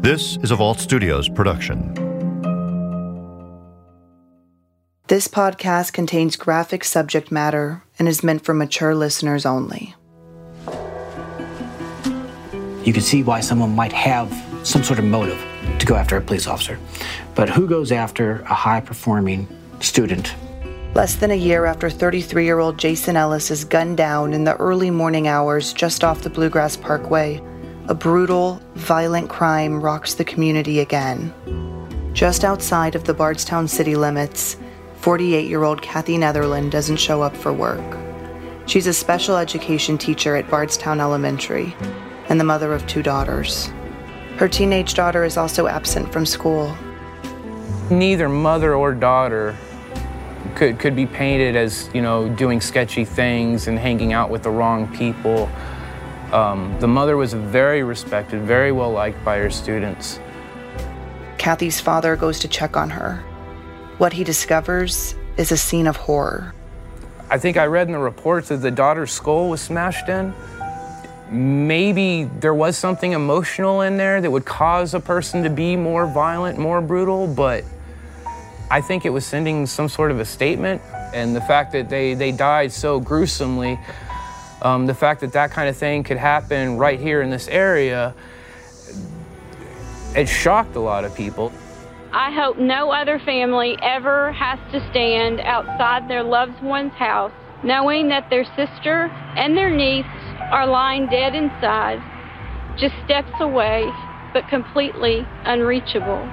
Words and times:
This 0.00 0.36
is 0.44 0.52
a 0.52 0.56
Vault 0.56 0.78
Studios 0.78 1.28
production. 1.28 1.92
This 5.08 5.26
podcast 5.26 5.92
contains 5.92 6.36
graphic 6.36 6.84
subject 6.84 7.32
matter 7.32 7.82
and 7.98 8.06
is 8.06 8.22
meant 8.22 8.44
for 8.44 8.54
mature 8.54 8.94
listeners 8.94 9.44
only. 9.44 9.96
You 12.84 12.92
can 12.92 13.02
see 13.02 13.24
why 13.24 13.40
someone 13.40 13.74
might 13.74 13.92
have 13.92 14.32
some 14.62 14.84
sort 14.84 15.00
of 15.00 15.04
motive 15.04 15.44
to 15.80 15.84
go 15.84 15.96
after 15.96 16.16
a 16.16 16.20
police 16.20 16.46
officer. 16.46 16.78
But 17.34 17.48
who 17.48 17.66
goes 17.66 17.90
after 17.90 18.42
a 18.42 18.54
high 18.54 18.80
performing 18.80 19.48
student? 19.80 20.32
Less 20.94 21.16
than 21.16 21.32
a 21.32 21.34
year 21.34 21.64
after 21.66 21.90
33 21.90 22.44
year 22.44 22.60
old 22.60 22.78
Jason 22.78 23.16
Ellis 23.16 23.50
is 23.50 23.64
gunned 23.64 23.96
down 23.96 24.32
in 24.32 24.44
the 24.44 24.54
early 24.58 24.92
morning 24.92 25.26
hours 25.26 25.72
just 25.72 26.04
off 26.04 26.22
the 26.22 26.30
Bluegrass 26.30 26.76
Parkway, 26.76 27.42
a 27.88 27.94
brutal, 27.94 28.60
violent 28.74 29.30
crime 29.30 29.80
rocks 29.80 30.12
the 30.12 30.24
community 30.24 30.80
again. 30.80 31.32
Just 32.12 32.44
outside 32.44 32.94
of 32.94 33.04
the 33.04 33.14
Bardstown 33.14 33.66
city 33.66 33.96
limits, 33.96 34.58
48 34.96 35.48
year 35.48 35.64
old 35.64 35.80
Kathy 35.80 36.18
Netherland 36.18 36.70
doesn't 36.70 36.98
show 36.98 37.22
up 37.22 37.34
for 37.34 37.50
work. 37.50 37.96
She's 38.66 38.86
a 38.86 38.92
special 38.92 39.38
education 39.38 39.96
teacher 39.96 40.36
at 40.36 40.50
Bardstown 40.50 41.00
Elementary 41.00 41.74
and 42.28 42.38
the 42.38 42.44
mother 42.44 42.74
of 42.74 42.86
two 42.86 43.02
daughters. 43.02 43.70
Her 44.36 44.48
teenage 44.48 44.92
daughter 44.92 45.24
is 45.24 45.38
also 45.38 45.66
absent 45.66 46.12
from 46.12 46.26
school. 46.26 46.76
Neither 47.90 48.28
mother 48.28 48.74
or 48.74 48.92
daughter 48.92 49.56
could, 50.54 50.78
could 50.78 50.94
be 50.94 51.06
painted 51.06 51.56
as, 51.56 51.88
you 51.94 52.02
know, 52.02 52.28
doing 52.28 52.60
sketchy 52.60 53.06
things 53.06 53.66
and 53.66 53.78
hanging 53.78 54.12
out 54.12 54.28
with 54.28 54.42
the 54.42 54.50
wrong 54.50 54.94
people. 54.94 55.48
Um, 56.32 56.76
the 56.78 56.88
mother 56.88 57.16
was 57.16 57.32
very 57.32 57.82
respected, 57.82 58.42
very 58.42 58.70
well 58.70 58.92
liked 58.92 59.24
by 59.24 59.38
her 59.38 59.50
students. 59.50 60.20
Kathy's 61.38 61.80
father 61.80 62.16
goes 62.16 62.38
to 62.40 62.48
check 62.48 62.76
on 62.76 62.90
her. 62.90 63.16
What 63.96 64.12
he 64.12 64.24
discovers 64.24 65.14
is 65.38 65.52
a 65.52 65.56
scene 65.56 65.86
of 65.86 65.96
horror. 65.96 66.54
I 67.30 67.38
think 67.38 67.56
I 67.56 67.66
read 67.66 67.86
in 67.86 67.92
the 67.92 67.98
reports 67.98 68.48
that 68.48 68.58
the 68.58 68.70
daughter's 68.70 69.12
skull 69.12 69.48
was 69.48 69.60
smashed 69.60 70.08
in. 70.08 70.34
Maybe 71.30 72.24
there 72.24 72.54
was 72.54 72.76
something 72.76 73.12
emotional 73.12 73.82
in 73.82 73.96
there 73.96 74.20
that 74.20 74.30
would 74.30 74.44
cause 74.44 74.94
a 74.94 75.00
person 75.00 75.42
to 75.44 75.50
be 75.50 75.76
more 75.76 76.06
violent, 76.06 76.58
more 76.58 76.80
brutal, 76.80 77.26
but 77.26 77.64
I 78.70 78.80
think 78.80 79.04
it 79.04 79.10
was 79.10 79.24
sending 79.24 79.66
some 79.66 79.88
sort 79.88 80.10
of 80.10 80.20
a 80.20 80.24
statement. 80.24 80.82
And 81.14 81.34
the 81.34 81.40
fact 81.40 81.72
that 81.72 81.88
they, 81.88 82.14
they 82.14 82.32
died 82.32 82.70
so 82.72 83.00
gruesomely 83.00 83.78
um, 84.62 84.86
the 84.86 84.94
fact 84.94 85.20
that 85.20 85.32
that 85.32 85.50
kind 85.50 85.68
of 85.68 85.76
thing 85.76 86.02
could 86.02 86.16
happen 86.16 86.76
right 86.76 87.00
here 87.00 87.22
in 87.22 87.30
this 87.30 87.48
area, 87.48 88.14
it 90.14 90.26
shocked 90.26 90.76
a 90.76 90.80
lot 90.80 91.04
of 91.04 91.14
people. 91.14 91.52
I 92.12 92.32
hope 92.32 92.58
no 92.58 92.90
other 92.90 93.18
family 93.18 93.76
ever 93.82 94.32
has 94.32 94.58
to 94.72 94.90
stand 94.90 95.40
outside 95.40 96.08
their 96.08 96.22
loved 96.22 96.62
one's 96.62 96.92
house 96.94 97.32
knowing 97.62 98.08
that 98.08 98.30
their 98.30 98.44
sister 98.56 99.10
and 99.36 99.56
their 99.56 99.70
niece 99.70 100.06
are 100.50 100.66
lying 100.66 101.06
dead 101.06 101.34
inside, 101.34 102.00
just 102.78 102.94
steps 103.04 103.32
away, 103.40 103.84
but 104.32 104.48
completely 104.48 105.26
unreachable. 105.44 106.28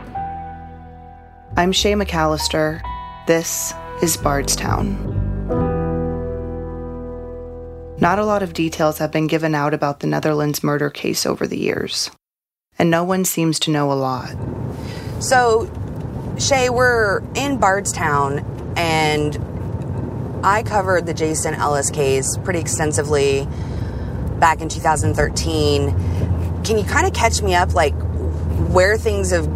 I'm 1.57 1.71
Shay 1.71 1.93
McAllister. 1.93 2.81
This 3.27 3.73
is 4.01 4.17
Bardstown. 4.17 5.14
Not 8.06 8.20
a 8.20 8.23
lot 8.23 8.44
of 8.44 8.53
details 8.53 9.00
have 9.00 9.11
been 9.11 9.25
given 9.25 9.56
out 9.56 9.73
about 9.73 10.02
the 10.02 10.06
Netherlands 10.06 10.64
murder 10.64 10.92
case 10.92 11.25
over 11.25 11.48
the 11.48 11.58
years, 11.58 12.11
and 12.78 12.92
no 12.92 13.03
one 13.03 13.25
seems 13.25 13.58
to 13.61 13.72
know 13.72 13.92
a 13.92 13.98
lot. 13.98 14.30
So, 15.20 15.67
Shay, 16.38 16.70
we're 16.70 17.23
in 17.33 17.58
Bardstown, 17.58 18.45
and 18.78 19.36
I 20.45 20.61
covered 20.61 21.08
the 21.08 21.15
Jason 21.15 21.55
Ellis 21.55 21.89
case 21.89 22.38
pretty 22.44 22.60
extensively 22.60 23.48
back 24.39 24.61
in 24.61 24.70
2013. 24.70 25.89
Can 26.64 26.77
you 26.77 26.83
kind 26.83 27.08
of 27.08 27.14
catch 27.14 27.42
me 27.42 27.55
up, 27.55 27.73
like 27.73 27.95
where 28.70 28.99
things 28.99 29.32
have 29.32 29.48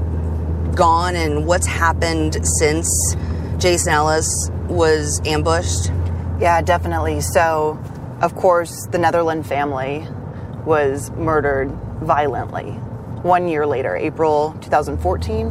gone 0.75 1.15
and 1.15 1.45
what's 1.45 1.67
happened 1.67 2.43
since 2.57 3.15
Jason 3.59 3.93
Ellis 3.93 4.49
was 4.67 5.21
ambushed? 5.23 5.91
Yeah, 6.39 6.63
definitely. 6.63 7.21
So, 7.21 7.79
of 8.21 8.35
course, 8.35 8.87
the 8.91 8.97
Netherland 8.97 9.45
family 9.45 10.07
was 10.65 11.11
murdered 11.11 11.71
violently 12.01 12.79
one 13.23 13.47
year 13.47 13.65
later, 13.65 13.95
April 13.95 14.55
2014. 14.61 15.47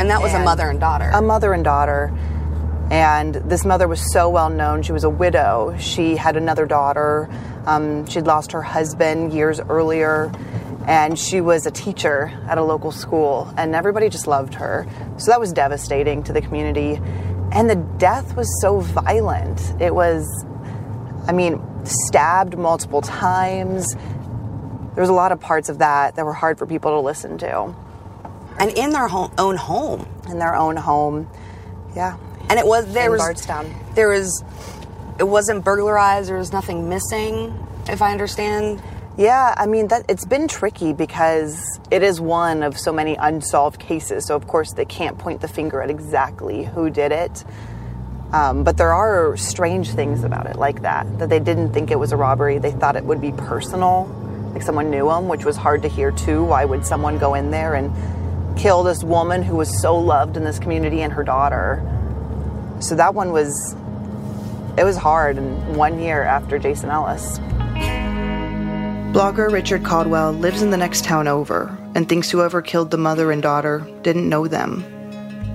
And 0.00 0.10
that 0.10 0.22
was 0.22 0.32
and 0.32 0.42
a 0.42 0.44
mother 0.44 0.70
and 0.70 0.78
daughter. 0.78 1.10
A 1.12 1.20
mother 1.20 1.52
and 1.52 1.64
daughter. 1.64 2.12
And 2.90 3.34
this 3.34 3.64
mother 3.64 3.88
was 3.88 4.12
so 4.12 4.28
well 4.30 4.48
known. 4.48 4.82
She 4.82 4.92
was 4.92 5.04
a 5.04 5.10
widow. 5.10 5.76
She 5.78 6.16
had 6.16 6.36
another 6.36 6.66
daughter. 6.66 7.28
Um, 7.66 8.06
she'd 8.06 8.26
lost 8.26 8.52
her 8.52 8.62
husband 8.62 9.32
years 9.32 9.60
earlier. 9.60 10.32
And 10.86 11.18
she 11.18 11.40
was 11.40 11.66
a 11.66 11.70
teacher 11.70 12.32
at 12.48 12.56
a 12.56 12.62
local 12.62 12.92
school. 12.92 13.52
And 13.56 13.74
everybody 13.74 14.08
just 14.08 14.26
loved 14.26 14.54
her. 14.54 14.86
So 15.18 15.32
that 15.32 15.40
was 15.40 15.52
devastating 15.52 16.22
to 16.24 16.32
the 16.32 16.40
community. 16.40 17.00
And 17.52 17.68
the 17.68 17.76
death 17.98 18.36
was 18.36 18.48
so 18.62 18.80
violent. 18.80 19.60
It 19.80 19.94
was, 19.94 20.26
I 21.28 21.32
mean, 21.32 21.62
stabbed 21.84 22.56
multiple 22.56 23.02
times. 23.02 23.94
There 23.94 25.02
was 25.02 25.10
a 25.10 25.14
lot 25.14 25.30
of 25.30 25.40
parts 25.40 25.68
of 25.68 25.78
that 25.78 26.16
that 26.16 26.24
were 26.24 26.32
hard 26.32 26.58
for 26.58 26.66
people 26.66 26.90
to 26.90 27.00
listen 27.00 27.36
to. 27.38 27.74
And 28.58 28.72
in 28.72 28.90
their 28.90 29.06
home, 29.06 29.32
own 29.38 29.56
home. 29.56 30.08
In 30.28 30.38
their 30.38 30.56
own 30.56 30.76
home, 30.76 31.28
yeah. 31.94 32.16
And 32.48 32.58
it 32.58 32.66
was 32.66 32.92
there 32.92 33.06
in 33.06 33.12
was 33.12 33.20
Bardstown. 33.20 33.72
There 33.94 34.08
was 34.08 34.42
it 35.18 35.28
wasn't 35.28 35.64
burglarized. 35.64 36.28
There 36.28 36.38
was 36.38 36.52
nothing 36.52 36.88
missing, 36.88 37.54
if 37.88 38.00
I 38.02 38.10
understand. 38.10 38.82
Yeah, 39.16 39.54
I 39.56 39.66
mean 39.66 39.88
that 39.88 40.06
it's 40.08 40.24
been 40.24 40.48
tricky 40.48 40.92
because 40.92 41.80
it 41.90 42.02
is 42.02 42.20
one 42.20 42.62
of 42.62 42.78
so 42.78 42.92
many 42.92 43.16
unsolved 43.16 43.80
cases. 43.80 44.26
So 44.26 44.34
of 44.34 44.46
course 44.46 44.72
they 44.72 44.84
can't 44.84 45.18
point 45.18 45.40
the 45.40 45.48
finger 45.48 45.82
at 45.82 45.90
exactly 45.90 46.64
who 46.64 46.88
did 46.88 47.12
it. 47.12 47.44
Um, 48.32 48.62
but 48.62 48.76
there 48.76 48.92
are 48.92 49.36
strange 49.38 49.90
things 49.90 50.22
about 50.22 50.46
it, 50.46 50.56
like 50.56 50.82
that, 50.82 51.18
that 51.18 51.30
they 51.30 51.40
didn't 51.40 51.72
think 51.72 51.90
it 51.90 51.98
was 51.98 52.12
a 52.12 52.16
robbery. 52.16 52.58
They 52.58 52.72
thought 52.72 52.94
it 52.94 53.04
would 53.04 53.22
be 53.22 53.32
personal, 53.32 54.04
like 54.52 54.62
someone 54.62 54.90
knew 54.90 55.08
them, 55.08 55.28
which 55.28 55.46
was 55.46 55.56
hard 55.56 55.80
to 55.82 55.88
hear 55.88 56.12
too. 56.12 56.44
Why 56.44 56.66
would 56.66 56.84
someone 56.84 57.16
go 57.16 57.34
in 57.34 57.50
there 57.50 57.74
and 57.74 57.90
kill 58.58 58.82
this 58.82 59.02
woman 59.02 59.42
who 59.42 59.56
was 59.56 59.80
so 59.80 59.96
loved 59.96 60.36
in 60.36 60.44
this 60.44 60.58
community 60.58 61.00
and 61.00 61.12
her 61.12 61.24
daughter? 61.24 61.82
So 62.80 62.94
that 62.96 63.14
one 63.14 63.32
was, 63.32 63.74
it 64.76 64.84
was 64.84 64.98
hard. 64.98 65.38
And 65.38 65.76
one 65.76 65.98
year 65.98 66.22
after 66.22 66.58
Jason 66.58 66.90
Ellis. 66.90 67.38
Blogger 69.14 69.50
Richard 69.50 69.84
Caldwell 69.84 70.32
lives 70.32 70.60
in 70.60 70.70
the 70.70 70.76
next 70.76 71.02
town 71.02 71.28
over 71.28 71.74
and 71.94 72.06
thinks 72.06 72.30
whoever 72.30 72.60
killed 72.60 72.90
the 72.90 72.98
mother 72.98 73.32
and 73.32 73.42
daughter 73.42 73.88
didn't 74.02 74.28
know 74.28 74.46
them. 74.46 74.84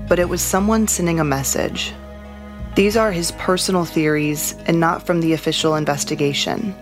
But 0.09 0.17
it 0.17 0.27
was 0.27 0.41
someone 0.41 0.87
sending 0.87 1.19
a 1.19 1.23
message 1.23 1.93
these 2.75 2.97
are 2.97 3.11
his 3.11 3.31
personal 3.33 3.85
theories 3.85 4.55
and 4.65 4.79
not 4.79 5.05
from 5.05 5.21
the 5.21 5.33
official 5.33 5.75
investigation. 5.75 6.75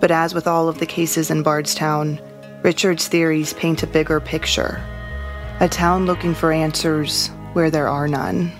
But 0.00 0.10
as 0.10 0.34
with 0.34 0.48
all 0.48 0.68
of 0.68 0.78
the 0.78 0.86
cases 0.86 1.30
in 1.30 1.44
Bardstown, 1.44 2.20
Richard's 2.62 3.06
theories 3.06 3.52
paint 3.52 3.82
a 3.82 3.86
bigger 3.86 4.20
picture 4.20 4.82
a 5.60 5.68
town 5.68 6.06
looking 6.06 6.34
for 6.34 6.50
answers 6.50 7.28
where 7.52 7.70
there 7.70 7.86
are 7.86 8.08
none. 8.08 8.50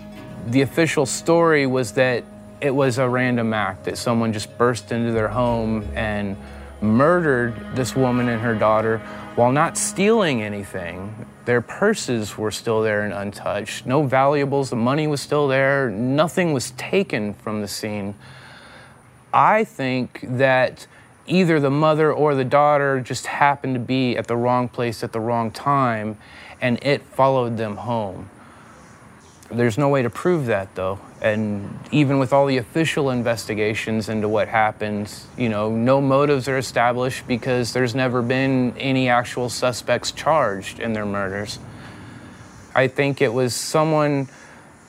The 0.47 0.61
official 0.61 1.05
story 1.05 1.67
was 1.67 1.93
that 1.93 2.23
it 2.61 2.71
was 2.71 2.99
a 2.99 3.09
random 3.09 3.53
act, 3.53 3.85
that 3.85 3.99
someone 3.99 4.33
just 4.33 4.57
burst 4.57 4.93
into 4.93 5.11
their 5.11 5.27
home 5.27 5.89
and 5.97 6.37
murdered 6.81 7.55
this 7.75 7.97
woman 7.97 8.29
and 8.29 8.41
her 8.41 8.55
daughter 8.55 9.03
while 9.35 9.53
not 9.53 9.79
stealing 9.79 10.43
anything. 10.43 11.27
Their 11.45 11.61
purses 11.61 12.37
were 12.37 12.51
still 12.51 12.83
there 12.83 13.03
and 13.03 13.13
untouched. 13.13 13.87
No 13.87 14.03
valuables, 14.03 14.71
the 14.71 14.77
money 14.77 15.07
was 15.07 15.21
still 15.21 15.49
there, 15.49 15.91
nothing 15.91 16.53
was 16.53 16.73
taken 16.73 17.35
from 17.35 17.61
the 17.63 17.69
scene. 17.69 18.15
I 19.33 19.65
think 19.65 20.21
that 20.23 20.87
either 21.27 21.59
the 21.61 21.71
mother 21.71 22.13
or 22.13 22.35
the 22.35 22.45
daughter 22.45 23.01
just 23.01 23.27
happened 23.27 23.75
to 23.75 23.81
be 23.81 24.17
at 24.17 24.27
the 24.27 24.37
wrong 24.37 24.69
place 24.69 25.03
at 25.03 25.13
the 25.13 25.21
wrong 25.21 25.51
time 25.51 26.19
and 26.61 26.79
it 26.83 27.03
followed 27.03 27.57
them 27.57 27.77
home. 27.77 28.29
There's 29.53 29.77
no 29.77 29.89
way 29.89 30.03
to 30.03 30.11
prove 30.11 30.47
that 30.47 30.75
though. 30.75 30.99
And 31.21 31.79
even 31.93 32.19
with 32.19 32.33
all 32.33 32.47
the 32.47 32.57
official 32.57 33.11
investigations 33.11 34.09
into 34.09 34.29
what 34.29 34.49
happened, 34.49 35.13
you 35.37 35.49
know, 35.49 35.71
no 35.71 36.01
motives 36.01 36.49
are 36.49 36.59
established 36.59 37.27
because 37.29 37.73
there's 37.73 37.95
never 37.95 38.23
been 38.23 38.75
any 38.79 39.09
actual 39.09 39.49
suspects 39.49 40.11
charged 40.11 40.81
in 40.81 40.95
their 40.95 41.07
murders. 41.07 41.59
I 42.75 42.89
think 42.89 43.21
it 43.21 43.33
was 43.33 43.55
someone 43.55 44.29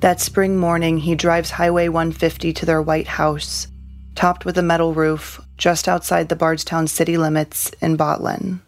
That 0.00 0.20
spring 0.20 0.56
morning, 0.56 0.98
he 0.98 1.14
drives 1.14 1.50
Highway 1.50 1.88
150 1.88 2.52
to 2.52 2.66
their 2.66 2.80
white 2.80 3.08
house, 3.08 3.66
topped 4.14 4.44
with 4.44 4.56
a 4.56 4.62
metal 4.62 4.94
roof, 4.94 5.40
just 5.56 5.88
outside 5.88 6.28
the 6.28 6.36
Bardstown 6.36 6.86
city 6.86 7.16
limits 7.16 7.70
in 7.80 7.96
Botland. 7.96 8.60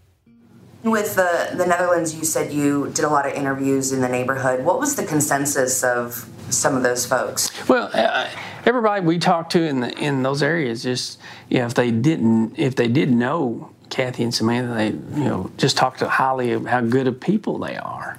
With 0.82 1.14
the, 1.14 1.54
the 1.56 1.66
Netherlands, 1.66 2.14
you 2.14 2.24
said 2.24 2.52
you 2.52 2.90
did 2.94 3.04
a 3.04 3.08
lot 3.08 3.26
of 3.26 3.34
interviews 3.34 3.92
in 3.92 4.00
the 4.00 4.08
neighborhood. 4.08 4.64
What 4.64 4.80
was 4.80 4.96
the 4.96 5.04
consensus 5.04 5.84
of 5.84 6.26
some 6.48 6.74
of 6.74 6.82
those 6.82 7.04
folks? 7.04 7.50
Well, 7.68 7.90
uh, 7.92 8.28
everybody 8.64 9.04
we 9.04 9.18
talked 9.18 9.52
to 9.52 9.62
in 9.62 9.80
the, 9.80 9.92
in 9.98 10.22
those 10.22 10.42
areas 10.42 10.82
just 10.82 11.18
yeah, 11.48 11.66
if 11.66 11.74
they 11.74 11.90
didn't 11.90 12.58
if 12.58 12.76
they 12.76 12.88
did 12.88 13.10
know 13.12 13.70
Kathy 13.90 14.22
and 14.22 14.34
Samantha, 14.34 14.74
they 14.74 14.88
you 15.20 15.28
know 15.28 15.50
just 15.58 15.76
talked 15.76 16.00
highly 16.00 16.52
of 16.52 16.66
how 16.66 16.80
good 16.80 17.06
of 17.06 17.20
people 17.20 17.58
they 17.58 17.76
are. 17.76 18.18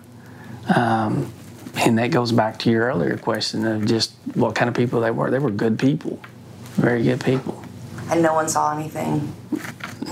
Um, 0.75 1.33
and 1.77 1.97
that 1.97 2.11
goes 2.11 2.31
back 2.31 2.59
to 2.59 2.69
your 2.69 2.85
earlier 2.85 3.17
question 3.17 3.65
of 3.65 3.85
just 3.85 4.13
what 4.33 4.55
kind 4.55 4.69
of 4.69 4.75
people 4.75 4.99
they 5.01 5.11
were. 5.11 5.31
They 5.31 5.39
were 5.39 5.51
good 5.51 5.79
people, 5.79 6.19
very 6.75 7.01
good 7.03 7.23
people. 7.23 7.60
And 8.11 8.21
no 8.21 8.33
one 8.33 8.49
saw 8.49 8.77
anything. 8.77 9.33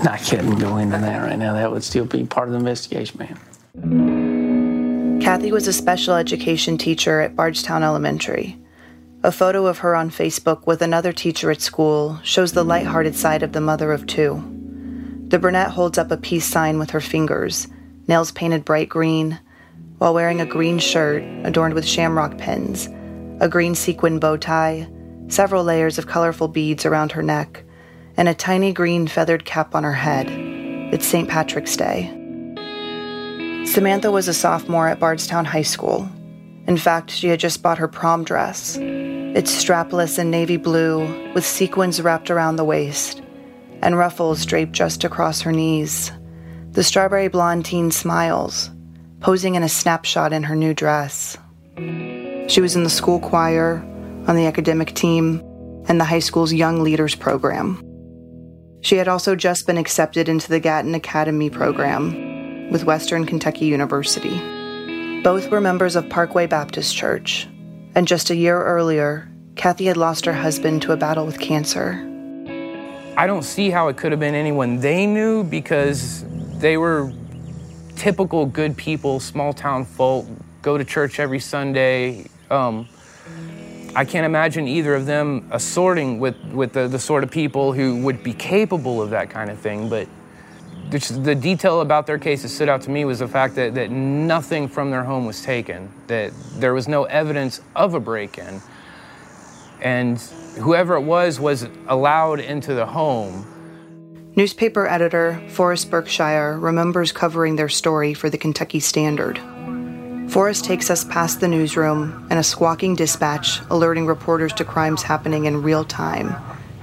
I 0.08 0.16
couldn't 0.16 0.58
go 0.58 0.78
into 0.78 0.96
that 0.96 1.18
right 1.18 1.38
now. 1.38 1.52
That 1.52 1.70
would 1.70 1.84
still 1.84 2.06
be 2.06 2.24
part 2.24 2.48
of 2.48 2.52
the 2.52 2.58
investigation, 2.58 3.28
ma'am. 3.74 5.20
Kathy 5.20 5.52
was 5.52 5.68
a 5.68 5.72
special 5.72 6.14
education 6.14 6.78
teacher 6.78 7.20
at 7.20 7.36
Bardstown 7.36 7.82
Elementary. 7.82 8.58
A 9.22 9.30
photo 9.30 9.66
of 9.66 9.78
her 9.78 9.94
on 9.94 10.10
Facebook 10.10 10.66
with 10.66 10.80
another 10.80 11.12
teacher 11.12 11.50
at 11.50 11.60
school 11.60 12.18
shows 12.22 12.52
the 12.52 12.64
lighthearted 12.64 13.14
side 13.14 13.42
of 13.42 13.52
the 13.52 13.60
mother 13.60 13.92
of 13.92 14.06
two. 14.06 14.42
The 15.28 15.38
brunette 15.38 15.72
holds 15.72 15.98
up 15.98 16.10
a 16.10 16.16
peace 16.16 16.46
sign 16.46 16.78
with 16.78 16.88
her 16.90 17.02
fingers, 17.02 17.68
nails 18.08 18.32
painted 18.32 18.64
bright 18.64 18.88
green, 18.88 19.38
while 19.98 20.14
wearing 20.14 20.40
a 20.40 20.46
green 20.46 20.78
shirt 20.78 21.22
adorned 21.44 21.74
with 21.74 21.86
shamrock 21.86 22.38
pins, 22.38 22.88
a 23.40 23.48
green 23.48 23.74
sequin 23.74 24.18
bow 24.18 24.38
tie, 24.38 24.88
several 25.28 25.64
layers 25.64 25.98
of 25.98 26.06
colorful 26.06 26.48
beads 26.48 26.86
around 26.86 27.12
her 27.12 27.22
neck, 27.22 27.62
and 28.20 28.28
a 28.28 28.34
tiny 28.34 28.70
green 28.70 29.06
feathered 29.06 29.46
cap 29.46 29.74
on 29.74 29.82
her 29.82 29.94
head. 29.94 30.26
It's 30.92 31.06
St. 31.06 31.26
Patrick's 31.26 31.74
Day. 31.74 32.04
Samantha 33.64 34.10
was 34.10 34.28
a 34.28 34.34
sophomore 34.34 34.88
at 34.88 35.00
Bardstown 35.00 35.46
High 35.46 35.62
School. 35.62 36.06
In 36.66 36.76
fact, 36.76 37.10
she 37.10 37.28
had 37.28 37.40
just 37.40 37.62
bought 37.62 37.78
her 37.78 37.88
prom 37.88 38.22
dress. 38.24 38.76
It's 38.78 39.64
strapless 39.64 40.18
and 40.18 40.30
navy 40.30 40.58
blue, 40.58 41.32
with 41.32 41.46
sequins 41.46 42.02
wrapped 42.02 42.30
around 42.30 42.56
the 42.56 42.64
waist, 42.64 43.22
and 43.80 43.96
ruffles 43.96 44.44
draped 44.44 44.72
just 44.72 45.02
across 45.02 45.40
her 45.40 45.52
knees. 45.52 46.12
The 46.72 46.84
strawberry 46.84 47.28
blonde 47.28 47.64
teen 47.64 47.90
smiles, 47.90 48.68
posing 49.20 49.54
in 49.54 49.62
a 49.62 49.68
snapshot 49.68 50.34
in 50.34 50.42
her 50.42 50.54
new 50.54 50.74
dress. 50.74 51.38
She 52.48 52.60
was 52.60 52.76
in 52.76 52.84
the 52.84 52.90
school 52.90 53.18
choir, 53.18 53.76
on 54.26 54.36
the 54.36 54.44
academic 54.44 54.94
team, 54.94 55.42
and 55.88 55.98
the 55.98 56.04
high 56.04 56.18
school's 56.18 56.52
Young 56.52 56.82
Leaders 56.82 57.14
program. 57.14 57.82
She 58.82 58.96
had 58.96 59.08
also 59.08 59.36
just 59.36 59.66
been 59.66 59.76
accepted 59.76 60.28
into 60.28 60.48
the 60.48 60.60
Gatton 60.60 60.94
Academy 60.94 61.50
program 61.50 62.70
with 62.70 62.84
Western 62.84 63.26
Kentucky 63.26 63.66
University. 63.66 64.40
Both 65.22 65.50
were 65.50 65.60
members 65.60 65.96
of 65.96 66.08
Parkway 66.08 66.46
Baptist 66.46 66.96
Church, 66.96 67.46
and 67.94 68.08
just 68.08 68.30
a 68.30 68.36
year 68.36 68.62
earlier, 68.62 69.28
Kathy 69.56 69.84
had 69.84 69.98
lost 69.98 70.24
her 70.24 70.32
husband 70.32 70.80
to 70.82 70.92
a 70.92 70.96
battle 70.96 71.26
with 71.26 71.38
cancer. 71.38 72.06
I 73.18 73.26
don't 73.26 73.42
see 73.42 73.68
how 73.68 73.88
it 73.88 73.98
could 73.98 74.12
have 74.12 74.20
been 74.20 74.34
anyone 74.34 74.80
they 74.80 75.04
knew 75.04 75.44
because 75.44 76.24
they 76.58 76.78
were 76.78 77.12
typical 77.96 78.46
good 78.46 78.78
people, 78.78 79.20
small 79.20 79.52
town 79.52 79.84
folk, 79.84 80.26
go 80.62 80.78
to 80.78 80.84
church 80.86 81.20
every 81.20 81.40
Sunday. 81.40 82.24
Um, 82.50 82.88
I 83.94 84.04
can't 84.04 84.24
imagine 84.24 84.68
either 84.68 84.94
of 84.94 85.06
them 85.06 85.48
assorting 85.50 86.20
with, 86.20 86.36
with 86.52 86.72
the, 86.72 86.86
the 86.86 86.98
sort 86.98 87.24
of 87.24 87.30
people 87.30 87.72
who 87.72 88.02
would 88.02 88.22
be 88.22 88.32
capable 88.32 89.02
of 89.02 89.10
that 89.10 89.30
kind 89.30 89.50
of 89.50 89.58
thing. 89.58 89.88
But 89.88 90.08
the 90.90 91.34
detail 91.34 91.80
about 91.80 92.06
their 92.06 92.18
case 92.18 92.42
that 92.42 92.48
stood 92.50 92.68
out 92.68 92.82
to 92.82 92.90
me 92.90 93.04
was 93.04 93.18
the 93.18 93.28
fact 93.28 93.54
that, 93.56 93.74
that 93.74 93.90
nothing 93.90 94.68
from 94.68 94.90
their 94.90 95.04
home 95.04 95.26
was 95.26 95.42
taken, 95.42 95.90
that 96.06 96.32
there 96.56 96.72
was 96.72 96.88
no 96.88 97.04
evidence 97.04 97.60
of 97.74 97.94
a 97.94 98.00
break 98.00 98.38
in. 98.38 98.60
And 99.80 100.20
whoever 100.58 100.94
it 100.94 101.02
was 101.02 101.40
was 101.40 101.66
allowed 101.88 102.40
into 102.40 102.74
the 102.74 102.86
home. 102.86 103.46
Newspaper 104.36 104.86
editor 104.86 105.42
Forrest 105.48 105.90
Berkshire 105.90 106.58
remembers 106.58 107.10
covering 107.10 107.56
their 107.56 107.68
story 107.68 108.14
for 108.14 108.30
the 108.30 108.38
Kentucky 108.38 108.78
Standard. 108.78 109.40
Forrest 110.30 110.64
takes 110.64 110.90
us 110.90 111.02
past 111.02 111.40
the 111.40 111.48
newsroom 111.48 112.28
and 112.30 112.38
a 112.38 112.42
squawking 112.44 112.94
dispatch 112.94 113.60
alerting 113.68 114.06
reporters 114.06 114.52
to 114.52 114.64
crimes 114.64 115.02
happening 115.02 115.46
in 115.46 115.60
real 115.60 115.84
time. 115.84 116.36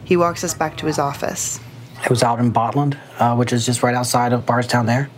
He 0.04 0.18
walks 0.18 0.44
us 0.44 0.54
back 0.54 0.76
to 0.78 0.86
his 0.86 1.00
office. 1.00 1.58
It 2.04 2.10
was 2.10 2.24
out 2.24 2.40
in 2.40 2.52
Botland, 2.52 2.98
uh, 3.20 3.36
which 3.38 3.54
is 3.54 3.66
just 3.66 3.84
right 3.84 3.96
outside 3.96 4.34
of 4.34 4.46
Bardstown 4.46 4.86
there. 4.86 5.10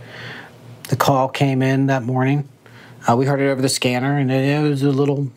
The 0.89 0.95
call 0.95 1.27
came 1.27 1.63
in 1.63 1.87
that 1.87 2.03
morning. 2.03 2.47
Uh, 3.09 3.15
we 3.15 3.25
heard 3.25 3.41
it 3.41 3.49
over 3.49 3.63
the 3.63 3.69
scanner, 3.69 4.19
and 4.19 4.31
it, 4.31 4.43
it, 4.43 4.61
was 4.61 4.83
a 4.83 4.91
little, 4.91 5.27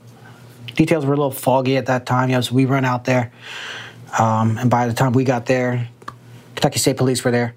details 0.74 1.06
were 1.06 1.14
a 1.14 1.16
little 1.16 1.30
foggy 1.30 1.78
at 1.78 1.86
that 1.86 2.04
time. 2.04 2.42
So 2.42 2.54
we 2.54 2.66
run 2.66 2.84
out 2.84 3.06
there. 3.06 3.32
Um, 4.18 4.58
and 4.58 4.68
by 4.68 4.86
the 4.86 4.92
time 4.92 5.14
we 5.14 5.24
got 5.24 5.46
there, 5.46 5.88
Kentucky 6.56 6.78
State 6.78 6.98
Police 6.98 7.24
were 7.24 7.30
there, 7.30 7.54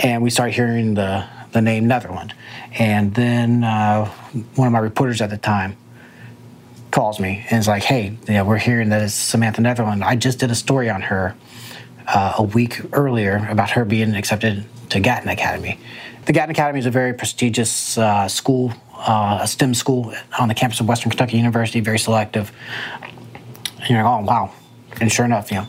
and 0.00 0.22
we 0.22 0.30
started 0.30 0.54
hearing 0.54 0.94
the 0.94 1.28
the 1.52 1.62
name 1.62 1.86
Netherland. 1.86 2.34
And 2.78 3.14
then 3.14 3.64
uh, 3.64 4.06
one 4.54 4.66
of 4.66 4.72
my 4.72 4.78
reporters 4.78 5.20
at 5.20 5.30
the 5.30 5.38
time 5.38 5.76
calls 6.90 7.20
me 7.20 7.46
and 7.50 7.60
is 7.60 7.68
like, 7.68 7.82
"Hey, 7.82 8.16
yeah, 8.28 8.42
we're 8.42 8.58
hearing 8.58 8.90
that 8.90 9.02
it's 9.02 9.14
Samantha 9.14 9.60
Netherland. 9.60 10.04
I 10.04 10.16
just 10.16 10.38
did 10.38 10.50
a 10.50 10.54
story 10.54 10.90
on 10.90 11.02
her 11.02 11.34
uh, 12.06 12.34
a 12.38 12.42
week 12.42 12.80
earlier 12.92 13.46
about 13.50 13.70
her 13.70 13.84
being 13.84 14.14
accepted 14.14 14.64
to 14.90 15.00
Gatton 15.00 15.28
Academy. 15.28 15.78
The 16.26 16.32
Gatton 16.32 16.50
Academy 16.50 16.78
is 16.78 16.86
a 16.86 16.90
very 16.90 17.14
prestigious 17.14 17.98
uh, 17.98 18.28
school, 18.28 18.72
uh, 18.94 19.40
a 19.42 19.46
STEM 19.46 19.74
school 19.74 20.14
on 20.38 20.48
the 20.48 20.54
campus 20.54 20.80
of 20.80 20.86
Western 20.86 21.10
Kentucky 21.10 21.36
University, 21.36 21.80
very 21.80 21.98
selective. 21.98 22.52
And 23.80 23.90
you're 23.90 24.02
like, 24.02 24.20
oh 24.20 24.24
wow, 24.24 24.52
and 25.00 25.10
sure 25.10 25.24
enough, 25.24 25.50
you 25.50 25.58
know, 25.58 25.66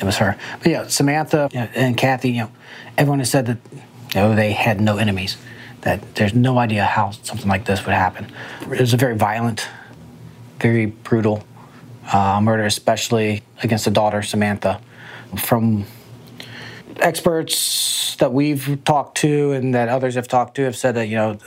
it 0.00 0.04
was 0.04 0.16
her. 0.16 0.36
But 0.58 0.66
yeah, 0.66 0.86
Samantha 0.88 1.48
and 1.52 1.96
Kathy, 1.96 2.30
you 2.30 2.40
know, 2.42 2.50
everyone 2.98 3.20
has 3.20 3.30
said 3.30 3.46
that 3.46 3.58
you 3.72 3.78
know, 3.78 3.83
they 4.14 4.52
had 4.52 4.80
no 4.80 4.96
enemies. 4.96 5.36
That 5.82 6.14
there's 6.14 6.34
no 6.34 6.58
idea 6.58 6.84
how 6.84 7.10
something 7.10 7.48
like 7.48 7.66
this 7.66 7.84
would 7.84 7.94
happen. 7.94 8.32
It 8.62 8.80
was 8.80 8.94
a 8.94 8.96
very 8.96 9.16
violent, 9.16 9.68
very 10.60 10.86
brutal 10.86 11.44
uh, 12.12 12.40
murder, 12.40 12.64
especially 12.64 13.42
against 13.62 13.84
the 13.84 13.90
daughter, 13.90 14.22
Samantha. 14.22 14.80
From 15.36 15.84
experts 17.00 18.16
that 18.16 18.32
we've 18.32 18.78
talked 18.84 19.18
to 19.18 19.52
and 19.52 19.74
that 19.74 19.88
others 19.88 20.14
have 20.14 20.28
talked 20.28 20.54
to 20.56 20.62
have 20.62 20.76
said 20.76 20.94
that, 20.94 21.08
you 21.08 21.16
know, 21.16 21.38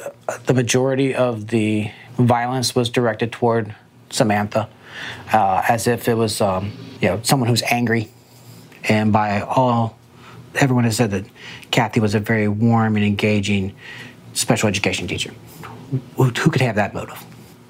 the 0.45 0.53
majority 0.53 1.15
of 1.15 1.47
the 1.47 1.89
violence 2.17 2.75
was 2.75 2.89
directed 2.89 3.31
toward 3.31 3.73
Samantha, 4.09 4.69
uh, 5.31 5.63
as 5.67 5.87
if 5.87 6.07
it 6.07 6.15
was, 6.15 6.41
um, 6.41 6.71
you 7.01 7.07
know, 7.07 7.19
someone 7.23 7.49
who's 7.49 7.63
angry. 7.63 8.09
And 8.83 9.11
by 9.11 9.41
all, 9.41 9.96
everyone 10.55 10.83
has 10.85 10.97
said 10.97 11.11
that 11.11 11.25
Kathy 11.71 11.99
was 11.99 12.15
a 12.15 12.19
very 12.19 12.47
warm 12.47 12.95
and 12.95 13.05
engaging 13.05 13.75
special 14.33 14.67
education 14.67 15.07
teacher. 15.07 15.33
Who, 16.17 16.31
could 16.31 16.61
have 16.61 16.75
that 16.75 16.93
motive? 16.93 17.23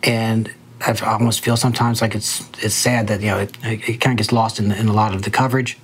And 0.03 0.51
I 0.85 0.97
almost 1.05 1.41
feel 1.41 1.57
sometimes 1.57 2.01
like 2.01 2.15
it's 2.15 2.47
it's 2.59 2.75
sad 2.75 3.07
that 3.07 3.21
you 3.21 3.27
know 3.27 3.39
it, 3.39 3.57
it 3.63 4.01
kind 4.01 4.13
of 4.13 4.17
gets 4.17 4.31
lost 4.31 4.59
in, 4.59 4.71
in, 4.71 4.87
a 4.87 4.93
lot 4.93 5.13
of 5.13 5.23
the 5.23 5.29
coverage. 5.29 5.77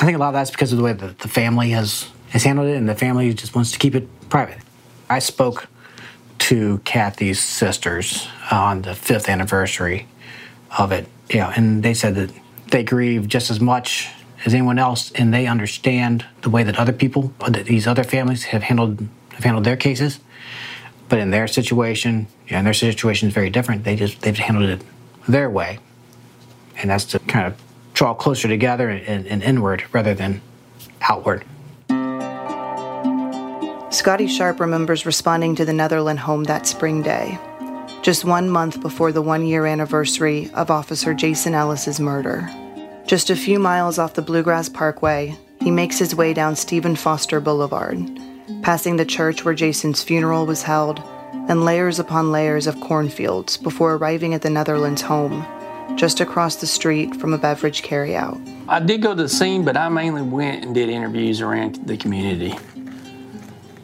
I 0.00 0.04
think 0.04 0.16
a 0.16 0.18
lot 0.18 0.28
of 0.28 0.34
that's 0.34 0.50
because 0.50 0.72
of 0.72 0.78
the 0.78 0.84
way 0.84 0.92
that 0.92 1.18
the 1.18 1.28
family 1.28 1.70
has 1.70 2.10
has 2.30 2.44
handled 2.44 2.68
it, 2.68 2.76
and 2.76 2.88
the 2.88 2.94
family 2.94 3.32
just 3.34 3.54
wants 3.54 3.72
to 3.72 3.78
keep 3.78 3.94
it 3.94 4.08
private. 4.28 4.58
I 5.08 5.18
spoke 5.18 5.68
to 6.38 6.78
Kathy's 6.84 7.40
sisters 7.40 8.28
on 8.50 8.82
the 8.82 8.94
fifth 8.94 9.28
anniversary 9.28 10.06
of 10.78 10.92
it. 10.92 11.06
Yeah, 11.28 11.52
and 11.54 11.82
they 11.82 11.94
said 11.94 12.14
that 12.14 12.30
they 12.70 12.82
grieve 12.82 13.28
just 13.28 13.50
as 13.50 13.60
much 13.60 14.08
as 14.44 14.54
anyone 14.54 14.78
else, 14.78 15.12
and 15.12 15.32
they 15.32 15.46
understand 15.46 16.24
the 16.42 16.50
way 16.50 16.62
that 16.62 16.78
other 16.78 16.92
people, 16.92 17.32
that 17.48 17.66
these 17.66 17.86
other 17.86 18.04
families 18.04 18.44
have 18.44 18.62
handled 18.62 19.06
have 19.32 19.44
handled 19.44 19.64
their 19.64 19.76
cases. 19.76 20.20
But 21.08 21.18
in 21.18 21.30
their 21.30 21.48
situation, 21.48 22.28
yeah, 22.48 22.58
and 22.58 22.66
their 22.66 22.74
situation 22.74 23.28
is 23.28 23.34
very 23.34 23.50
different. 23.50 23.84
They 23.84 23.96
just 23.96 24.22
they've 24.22 24.36
handled 24.36 24.70
it 24.70 24.82
their 25.28 25.50
way, 25.50 25.78
and 26.76 26.90
that's 26.90 27.04
to 27.06 27.18
kind 27.20 27.46
of 27.46 27.60
draw 27.92 28.14
closer 28.14 28.48
together 28.48 28.88
and, 28.88 29.26
and 29.26 29.42
inward 29.42 29.84
rather 29.92 30.14
than 30.14 30.40
outward. 31.02 31.44
Scotty 33.90 34.28
Sharp 34.28 34.60
remembers 34.60 35.04
responding 35.04 35.56
to 35.56 35.64
the 35.64 35.72
Netherland 35.72 36.20
home 36.20 36.44
that 36.44 36.66
spring 36.66 37.02
day, 37.02 37.38
just 38.02 38.24
one 38.24 38.48
month 38.48 38.80
before 38.80 39.10
the 39.10 39.20
one 39.20 39.44
year 39.44 39.66
anniversary 39.66 40.48
of 40.54 40.70
Officer 40.70 41.12
Jason 41.12 41.54
Ellis's 41.54 41.98
murder. 41.98 42.48
Just 43.10 43.28
a 43.28 43.34
few 43.34 43.58
miles 43.58 43.98
off 43.98 44.14
the 44.14 44.22
Bluegrass 44.22 44.68
Parkway, 44.68 45.36
he 45.60 45.72
makes 45.72 45.98
his 45.98 46.14
way 46.14 46.32
down 46.32 46.54
Stephen 46.54 46.94
Foster 46.94 47.40
Boulevard, 47.40 47.98
passing 48.62 48.94
the 48.94 49.04
church 49.04 49.44
where 49.44 49.52
Jason's 49.52 50.00
funeral 50.00 50.46
was 50.46 50.62
held, 50.62 51.02
and 51.48 51.64
layers 51.64 51.98
upon 51.98 52.30
layers 52.30 52.68
of 52.68 52.78
cornfields 52.78 53.56
before 53.56 53.96
arriving 53.96 54.32
at 54.32 54.42
the 54.42 54.48
Netherlands 54.48 55.02
home, 55.02 55.44
just 55.96 56.20
across 56.20 56.54
the 56.54 56.68
street 56.68 57.16
from 57.16 57.34
a 57.34 57.38
beverage 57.38 57.82
carryout. 57.82 58.40
I 58.68 58.78
did 58.78 59.02
go 59.02 59.16
to 59.16 59.22
the 59.24 59.28
scene, 59.28 59.64
but 59.64 59.76
I 59.76 59.88
mainly 59.88 60.22
went 60.22 60.64
and 60.64 60.72
did 60.72 60.88
interviews 60.88 61.40
around 61.40 61.84
the 61.88 61.96
community, 61.96 62.54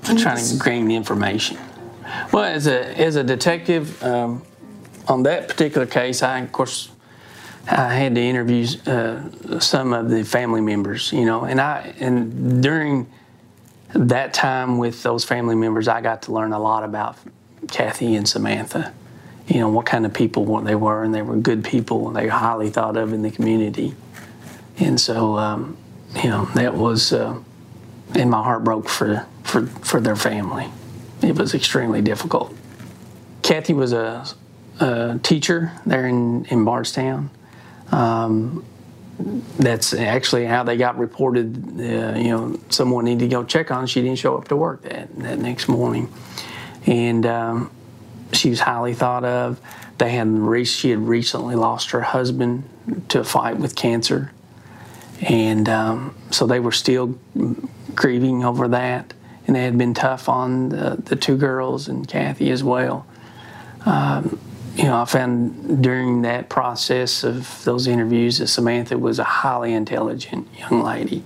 trying 0.04 0.46
to 0.46 0.64
gain 0.64 0.86
the 0.86 0.94
information. 0.94 1.58
Well, 2.32 2.44
as 2.44 2.68
a 2.68 2.96
as 2.96 3.16
a 3.16 3.24
detective 3.24 4.00
um, 4.04 4.44
on 5.08 5.24
that 5.24 5.48
particular 5.48 5.84
case, 5.84 6.22
I 6.22 6.38
of 6.38 6.52
course 6.52 6.90
I 7.68 7.94
had 7.94 8.14
to 8.14 8.20
interview 8.20 8.66
uh, 8.86 9.58
some 9.58 9.92
of 9.92 10.08
the 10.08 10.24
family 10.24 10.60
members, 10.60 11.12
you 11.12 11.24
know, 11.24 11.44
and 11.44 11.60
I 11.60 11.94
and 11.98 12.62
during 12.62 13.08
that 13.92 14.34
time 14.34 14.78
with 14.78 15.02
those 15.02 15.24
family 15.24 15.56
members, 15.56 15.88
I 15.88 16.00
got 16.00 16.22
to 16.22 16.32
learn 16.32 16.52
a 16.52 16.58
lot 16.58 16.84
about 16.84 17.16
Kathy 17.68 18.14
and 18.14 18.28
Samantha. 18.28 18.92
You 19.48 19.60
know 19.60 19.68
what 19.68 19.86
kind 19.86 20.06
of 20.06 20.12
people 20.12 20.44
what 20.44 20.64
they 20.64 20.74
were, 20.74 21.02
and 21.02 21.14
they 21.14 21.22
were 21.22 21.36
good 21.36 21.64
people. 21.64 22.08
And 22.08 22.16
they 22.16 22.26
were 22.26 22.30
highly 22.32 22.70
thought 22.70 22.96
of 22.96 23.12
in 23.12 23.22
the 23.22 23.30
community, 23.30 23.94
and 24.78 25.00
so 25.00 25.36
um, 25.36 25.76
you 26.22 26.28
know 26.28 26.46
that 26.54 26.74
was, 26.74 27.12
uh, 27.12 27.38
and 28.14 28.30
my 28.30 28.42
heart 28.42 28.64
broke 28.64 28.88
for 28.88 29.26
for 29.42 29.66
for 29.66 30.00
their 30.00 30.16
family. 30.16 30.68
It 31.22 31.36
was 31.36 31.54
extremely 31.54 32.02
difficult. 32.02 32.54
Kathy 33.42 33.72
was 33.72 33.92
a, 33.92 34.26
a 34.80 35.18
teacher 35.22 35.72
there 35.84 36.06
in 36.06 36.44
in 36.46 36.64
Bardstown. 36.64 37.30
Um, 37.92 38.64
that's 39.58 39.94
actually 39.94 40.44
how 40.44 40.62
they 40.62 40.76
got 40.76 40.98
reported. 40.98 41.80
Uh, 41.80 42.18
you 42.18 42.28
know, 42.28 42.60
someone 42.68 43.04
needed 43.06 43.20
to 43.20 43.28
go 43.28 43.44
check 43.44 43.70
on. 43.70 43.82
Her. 43.82 43.86
She 43.86 44.02
didn't 44.02 44.18
show 44.18 44.36
up 44.36 44.48
to 44.48 44.56
work 44.56 44.82
that 44.82 45.14
that 45.20 45.38
next 45.38 45.68
morning, 45.68 46.12
and 46.86 47.24
um, 47.24 47.70
she 48.32 48.50
was 48.50 48.60
highly 48.60 48.94
thought 48.94 49.24
of. 49.24 49.60
They 49.98 50.10
had 50.10 50.66
she 50.66 50.90
had 50.90 50.98
recently 50.98 51.54
lost 51.54 51.90
her 51.92 52.02
husband 52.02 52.68
to 53.08 53.20
a 53.20 53.24
fight 53.24 53.56
with 53.56 53.74
cancer, 53.74 54.32
and 55.22 55.68
um, 55.68 56.14
so 56.30 56.46
they 56.46 56.60
were 56.60 56.72
still 56.72 57.18
grieving 57.94 58.44
over 58.44 58.68
that. 58.68 59.12
And 59.46 59.54
they 59.54 59.62
had 59.62 59.78
been 59.78 59.94
tough 59.94 60.28
on 60.28 60.70
the, 60.70 60.96
the 61.04 61.14
two 61.14 61.36
girls 61.36 61.86
and 61.86 62.06
Kathy 62.06 62.50
as 62.50 62.64
well. 62.64 63.06
Um, 63.84 64.40
you 64.76 64.84
know, 64.84 65.00
I 65.00 65.06
found 65.06 65.82
during 65.82 66.22
that 66.22 66.50
process 66.50 67.24
of 67.24 67.64
those 67.64 67.86
interviews 67.86 68.38
that 68.38 68.48
Samantha 68.48 68.98
was 68.98 69.18
a 69.18 69.24
highly 69.24 69.72
intelligent 69.72 70.46
young 70.58 70.82
lady. 70.82 71.24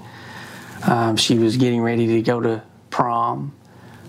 Um, 0.86 1.16
she 1.16 1.36
was 1.36 1.56
getting 1.56 1.82
ready 1.82 2.06
to 2.06 2.22
go 2.22 2.40
to 2.40 2.62
prom. 2.90 3.52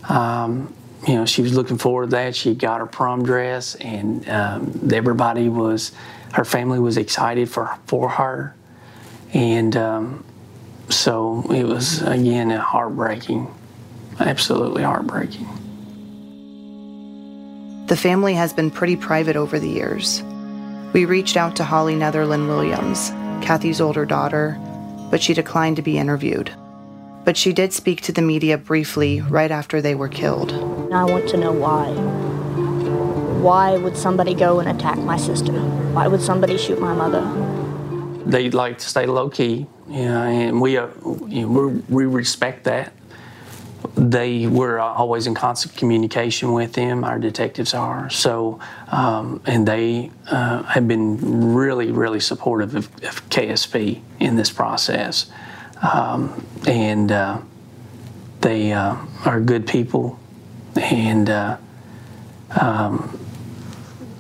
Um, 0.07 0.71
you 1.07 1.15
know, 1.15 1.25
she 1.25 1.41
was 1.41 1.55
looking 1.55 1.79
forward 1.79 2.11
to 2.11 2.11
that. 2.11 2.35
She 2.35 2.53
got 2.53 2.81
her 2.81 2.85
prom 2.85 3.23
dress, 3.25 3.73
and 3.75 4.29
um, 4.29 4.89
everybody 4.93 5.49
was, 5.49 5.91
her 6.33 6.45
family 6.45 6.79
was 6.79 6.97
excited 6.97 7.49
for 7.49 7.75
for 7.87 8.09
her, 8.09 8.55
and 9.33 9.75
um, 9.75 10.23
so 10.89 11.43
it 11.51 11.63
was 11.63 12.03
again 12.03 12.51
heartbreaking, 12.51 13.51
absolutely 14.19 14.83
heartbreaking. 14.83 15.47
The 17.91 17.97
family 17.97 18.35
has 18.35 18.53
been 18.53 18.71
pretty 18.71 18.95
private 18.95 19.35
over 19.35 19.59
the 19.59 19.67
years. 19.67 20.23
We 20.93 21.03
reached 21.03 21.35
out 21.35 21.57
to 21.57 21.65
Holly 21.65 21.93
Netherland 21.93 22.47
Williams, 22.47 23.09
Kathy's 23.45 23.81
older 23.81 24.05
daughter, 24.05 24.57
but 25.11 25.21
she 25.21 25.33
declined 25.33 25.75
to 25.75 25.81
be 25.81 25.97
interviewed. 25.97 26.53
But 27.25 27.35
she 27.35 27.51
did 27.51 27.73
speak 27.73 27.99
to 28.03 28.13
the 28.13 28.21
media 28.21 28.57
briefly 28.57 29.19
right 29.19 29.51
after 29.51 29.81
they 29.81 29.93
were 29.93 30.07
killed. 30.07 30.53
I 30.93 31.03
want 31.03 31.27
to 31.31 31.37
know 31.37 31.51
why. 31.51 31.91
Why 33.41 33.75
would 33.75 33.97
somebody 33.97 34.35
go 34.35 34.61
and 34.61 34.69
attack 34.69 34.97
my 34.97 35.17
sister? 35.17 35.51
Why 35.91 36.07
would 36.07 36.21
somebody 36.21 36.57
shoot 36.57 36.79
my 36.79 36.93
mother? 36.93 37.23
They 38.25 38.49
like 38.51 38.77
to 38.77 38.87
stay 38.87 39.05
low 39.05 39.29
key, 39.29 39.67
you 39.89 40.05
know, 40.05 40.23
and 40.23 40.61
we, 40.61 40.77
uh, 40.77 40.87
you 41.27 41.45
know, 41.45 41.83
we 41.89 42.05
respect 42.05 42.63
that 42.63 42.93
they 43.95 44.47
were 44.47 44.79
always 44.79 45.27
in 45.27 45.35
constant 45.35 45.75
communication 45.75 46.53
with 46.53 46.73
them. 46.73 47.03
Our 47.03 47.19
detectives 47.19 47.73
are 47.73 48.09
so, 48.09 48.59
um, 48.89 49.41
and 49.45 49.67
they 49.67 50.11
uh, 50.29 50.63
have 50.63 50.87
been 50.87 51.53
really, 51.53 51.91
really 51.91 52.19
supportive 52.19 52.75
of, 52.75 52.87
of 53.03 53.29
KSP 53.29 54.01
in 54.19 54.35
this 54.35 54.51
process, 54.51 55.31
um, 55.81 56.45
and 56.67 57.11
uh, 57.11 57.39
they 58.41 58.73
uh, 58.73 58.95
are 59.25 59.39
good 59.39 59.67
people, 59.67 60.19
and 60.75 61.29
uh, 61.29 61.57
um, 62.59 63.19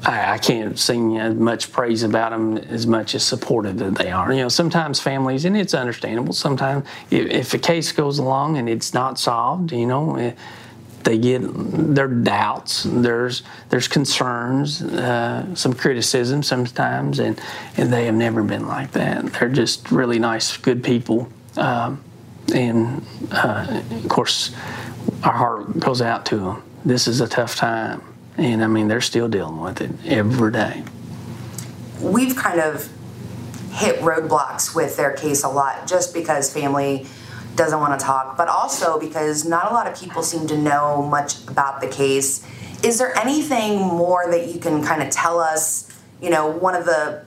I, 0.03 0.33
I, 0.33 0.37
can't 0.37 0.79
sing 0.79 1.17
as 1.17 1.35
much 1.35 1.71
praise 1.71 2.03
about 2.03 2.31
them 2.31 2.57
as 2.57 2.87
much 2.87 3.13
as 3.13 3.23
supportive 3.23 3.77
that 3.77 3.95
they 3.95 4.11
are. 4.11 4.31
You 4.33 4.41
know, 4.41 4.49
sometimes 4.49 4.99
families, 4.99 5.45
and 5.45 5.55
it's 5.55 5.73
understandable. 5.73 6.33
Sometimes 6.33 6.87
if, 7.11 7.29
if 7.29 7.53
a 7.53 7.59
case 7.59 7.91
goes 7.91 8.17
along 8.17 8.57
and 8.57 8.67
it's 8.67 8.93
not 8.93 9.19
solved, 9.19 9.71
you 9.71 9.85
know, 9.85 10.15
eh, 10.15 10.33
they 11.03 11.17
get 11.17 11.41
their 11.43 12.07
doubts. 12.07 12.83
There's 12.83 13.43
there's 13.69 13.87
concerns, 13.87 14.81
uh, 14.81 15.53
some 15.55 15.73
criticism 15.73 16.41
sometimes, 16.43 17.19
and 17.19 17.39
and 17.77 17.93
they 17.93 18.05
have 18.05 18.15
never 18.15 18.43
been 18.43 18.67
like 18.67 18.91
that. 18.93 19.25
They're 19.33 19.49
just 19.49 19.91
really 19.91 20.19
nice, 20.19 20.57
good 20.57 20.83
people, 20.83 21.27
um, 21.57 22.03
and 22.53 23.05
uh, 23.31 23.81
of 23.91 24.09
course, 24.09 24.51
our 25.23 25.33
heart 25.33 25.79
goes 25.79 26.01
out 26.01 26.25
to 26.27 26.37
them. 26.37 26.63
This 26.85 27.07
is 27.07 27.21
a 27.21 27.27
tough 27.27 27.55
time 27.55 28.01
and 28.37 28.63
I 28.63 28.67
mean, 28.67 28.87
they're 28.87 29.01
still 29.01 29.27
dealing 29.27 29.59
with 29.61 29.81
it 29.81 29.91
every 30.05 30.51
day. 30.51 30.83
We've 31.99 32.35
kind 32.35 32.59
of 32.59 32.89
hit 33.71 33.99
roadblocks 33.99 34.75
with 34.75 34.97
their 34.97 35.13
case 35.13 35.43
a 35.43 35.49
lot 35.49 35.87
just 35.87 36.13
because 36.13 36.51
family 36.51 37.07
doesn't 37.55 37.79
want 37.79 37.99
to 37.99 38.05
talk, 38.05 38.37
but 38.37 38.47
also 38.47 38.99
because 38.99 39.45
not 39.45 39.71
a 39.71 39.73
lot 39.73 39.87
of 39.87 39.99
people 39.99 40.23
seem 40.23 40.47
to 40.47 40.57
know 40.57 41.01
much 41.01 41.45
about 41.47 41.81
the 41.81 41.87
case. 41.87 42.45
Is 42.83 42.97
there 42.97 43.17
anything 43.17 43.79
more 43.79 44.29
that 44.29 44.47
you 44.47 44.59
can 44.59 44.83
kind 44.83 45.03
of 45.03 45.09
tell 45.09 45.39
us? 45.39 45.87
You 46.21 46.29
know, 46.29 46.47
one 46.47 46.75
of 46.75 46.85
the 46.85 47.23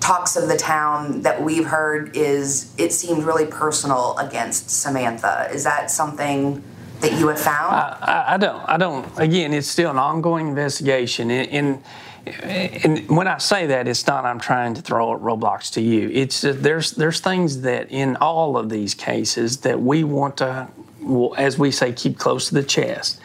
talks 0.00 0.36
of 0.36 0.48
the 0.48 0.56
town 0.56 1.22
that 1.22 1.42
we've 1.42 1.66
heard 1.66 2.16
is 2.16 2.74
it 2.76 2.92
seemed 2.92 3.24
really 3.24 3.46
personal 3.46 4.16
against 4.18 4.68
Samantha. 4.70 5.48
Is 5.52 5.64
that 5.64 5.90
something 5.90 6.62
that 7.02 7.18
you 7.18 7.28
have 7.28 7.40
found? 7.40 7.74
I, 7.74 8.24
I, 8.28 8.36
don't. 8.38 8.68
I 8.68 8.76
don't. 8.76 9.06
Again, 9.18 9.52
it's 9.52 9.68
still 9.68 9.90
an 9.90 9.98
ongoing 9.98 10.48
investigation. 10.48 11.30
And, 11.30 11.82
and 12.26 13.08
when 13.08 13.26
I 13.26 13.38
say 13.38 13.66
that, 13.66 13.88
it's 13.88 14.06
not 14.06 14.24
I'm 14.24 14.38
trying 14.38 14.74
to 14.74 14.82
throw 14.82 15.18
roadblocks 15.18 15.72
to 15.74 15.80
you. 15.80 16.08
It's 16.10 16.40
there's 16.42 16.92
there's 16.92 17.20
things 17.20 17.62
that 17.62 17.90
in 17.90 18.16
all 18.16 18.56
of 18.56 18.70
these 18.70 18.94
cases 18.94 19.58
that 19.58 19.80
we 19.80 20.04
want 20.04 20.36
to, 20.38 20.68
as 21.36 21.58
we 21.58 21.70
say, 21.72 21.92
keep 21.92 22.18
close 22.18 22.48
to 22.48 22.54
the 22.54 22.62
chest. 22.62 23.20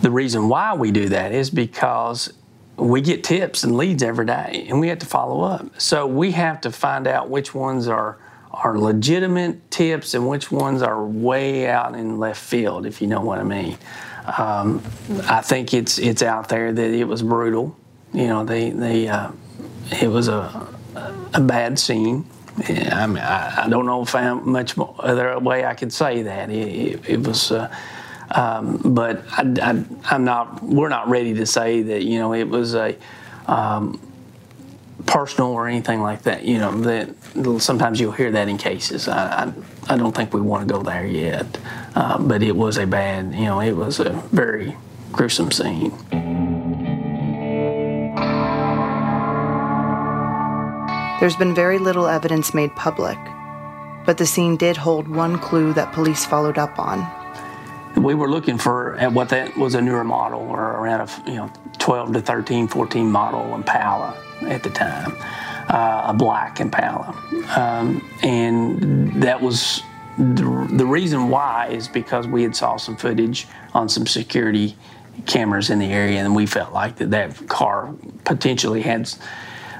The 0.00 0.10
reason 0.10 0.48
why 0.48 0.74
we 0.74 0.90
do 0.90 1.08
that 1.10 1.32
is 1.32 1.50
because 1.50 2.32
we 2.76 3.00
get 3.00 3.22
tips 3.22 3.64
and 3.64 3.76
leads 3.76 4.02
every 4.02 4.26
day, 4.26 4.66
and 4.68 4.80
we 4.80 4.88
have 4.88 4.98
to 5.00 5.06
follow 5.06 5.42
up. 5.42 5.80
So 5.80 6.06
we 6.06 6.32
have 6.32 6.60
to 6.62 6.72
find 6.72 7.06
out 7.06 7.30
which 7.30 7.54
ones 7.54 7.86
are 7.86 8.18
are 8.62 8.78
legitimate 8.78 9.70
tips 9.70 10.14
and 10.14 10.28
which 10.28 10.50
ones 10.50 10.82
are 10.82 11.04
way 11.04 11.68
out 11.68 11.94
in 11.94 12.18
left 12.18 12.40
field, 12.40 12.86
if 12.86 13.00
you 13.00 13.06
know 13.06 13.20
what 13.20 13.38
I 13.38 13.42
mean. 13.42 13.78
Um, 14.38 14.82
I 15.24 15.42
think 15.42 15.74
it's 15.74 15.98
it's 15.98 16.22
out 16.22 16.48
there 16.48 16.72
that 16.72 16.90
it 16.90 17.04
was 17.04 17.22
brutal. 17.22 17.76
You 18.12 18.26
know, 18.28 18.44
they 18.44 18.70
they 18.70 19.08
uh, 19.08 19.32
it 20.00 20.08
was 20.08 20.28
a 20.28 20.66
a 21.34 21.40
bad 21.40 21.78
scene. 21.78 22.24
Yeah, 22.68 23.02
I 23.02 23.06
mean, 23.06 23.18
I, 23.18 23.64
I, 23.64 23.68
don't 23.68 23.84
know 23.84 24.02
if 24.02 24.14
I 24.14 24.22
have 24.22 24.46
much 24.46 24.78
other 24.78 25.36
way 25.40 25.64
I 25.64 25.74
could 25.74 25.92
say 25.92 26.22
that. 26.22 26.50
It, 26.50 26.54
it, 26.54 27.08
it 27.08 27.26
was 27.26 27.50
uh, 27.50 27.68
Um, 28.30 28.80
but 28.84 29.22
I, 29.32 29.84
am 30.10 30.24
not. 30.24 30.62
We're 30.62 30.88
not 30.88 31.08
ready 31.08 31.34
to 31.34 31.46
say 31.46 31.82
that 31.82 32.04
you 32.04 32.18
know 32.18 32.32
it 32.32 32.48
was 32.48 32.74
a 32.74 32.96
um, 33.46 34.00
personal 35.06 35.50
or 35.50 35.68
anything 35.68 36.00
like 36.00 36.22
that. 36.22 36.44
You 36.44 36.58
know 36.58 36.72
that 36.82 37.10
sometimes 37.60 38.00
you'll 38.00 38.12
hear 38.12 38.30
that 38.32 38.48
in 38.48 38.58
cases. 38.58 39.08
I, 39.08 39.44
I, 39.44 39.94
I 39.94 39.96
don't 39.96 40.14
think 40.14 40.32
we 40.32 40.40
want 40.40 40.66
to 40.66 40.74
go 40.74 40.82
there 40.82 41.06
yet. 41.06 41.58
Uh, 41.94 42.18
but 42.18 42.42
it 42.42 42.56
was 42.56 42.78
a 42.78 42.86
bad. 42.86 43.34
You 43.34 43.44
know, 43.46 43.60
it 43.60 43.72
was 43.72 44.00
a 44.00 44.10
very 44.32 44.76
gruesome 45.12 45.50
scene. 45.50 45.92
There's 51.20 51.36
been 51.36 51.54
very 51.54 51.78
little 51.78 52.06
evidence 52.06 52.52
made 52.52 52.74
public, 52.74 53.16
but 54.04 54.18
the 54.18 54.26
scene 54.26 54.56
did 54.56 54.76
hold 54.76 55.08
one 55.08 55.38
clue 55.38 55.72
that 55.74 55.92
police 55.92 56.26
followed 56.26 56.58
up 56.58 56.78
on. 56.78 57.06
We 58.02 58.14
were 58.14 58.28
looking 58.28 58.58
for 58.58 58.96
at 58.96 59.12
what 59.12 59.28
that 59.28 59.56
was 59.56 59.74
a 59.74 59.80
newer 59.80 60.04
model 60.04 60.40
or 60.40 60.60
around 60.60 61.08
a 61.08 61.30
you 61.30 61.36
know 61.36 61.50
12 61.78 62.14
to 62.14 62.20
13, 62.20 62.68
14 62.68 63.10
model 63.10 63.54
Impala 63.54 64.16
at 64.48 64.62
the 64.62 64.70
time, 64.70 65.16
uh, 65.68 66.06
a 66.06 66.14
black 66.14 66.60
Impala, 66.60 67.14
um, 67.56 68.06
and 68.22 69.22
that 69.22 69.40
was 69.40 69.82
the, 70.18 70.68
the 70.72 70.86
reason 70.86 71.28
why 71.28 71.68
is 71.68 71.88
because 71.88 72.26
we 72.26 72.42
had 72.42 72.54
saw 72.54 72.76
some 72.76 72.96
footage 72.96 73.46
on 73.72 73.88
some 73.88 74.06
security 74.06 74.76
cameras 75.26 75.70
in 75.70 75.78
the 75.78 75.86
area, 75.86 76.20
and 76.20 76.34
we 76.34 76.46
felt 76.46 76.72
like 76.72 76.96
that 76.96 77.10
that 77.10 77.48
car 77.48 77.92
potentially 78.24 78.82
had 78.82 79.10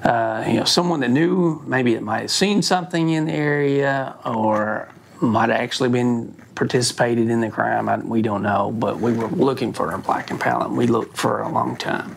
uh, 0.05 0.45
you 0.47 0.55
know, 0.55 0.65
someone 0.65 1.01
that 1.01 1.11
knew 1.11 1.63
maybe 1.67 1.95
it 1.95 2.03
might 2.03 2.21
have 2.21 2.31
seen 2.31 2.61
something 2.61 3.09
in 3.09 3.25
the 3.25 3.33
area 3.33 4.15
or 4.27 4.89
might 5.21 5.49
have 5.49 5.59
actually 5.59 5.89
been 5.89 6.35
participated 6.55 7.31
in 7.31 7.41
the 7.41 7.51
crime. 7.51 7.89
I, 7.89 7.97
we 7.97 8.21
don't 8.21 8.43
know, 8.43 8.71
but 8.71 9.01
we 9.01 9.13
were 9.13 9.29
looking 9.29 9.73
for 9.73 9.93
a 9.93 9.99
black 9.99 10.31
Impala. 10.31 10.69
We 10.69 10.87
looked 10.87 11.17
for 11.17 11.41
a 11.41 11.49
long 11.49 11.77
time. 11.77 12.17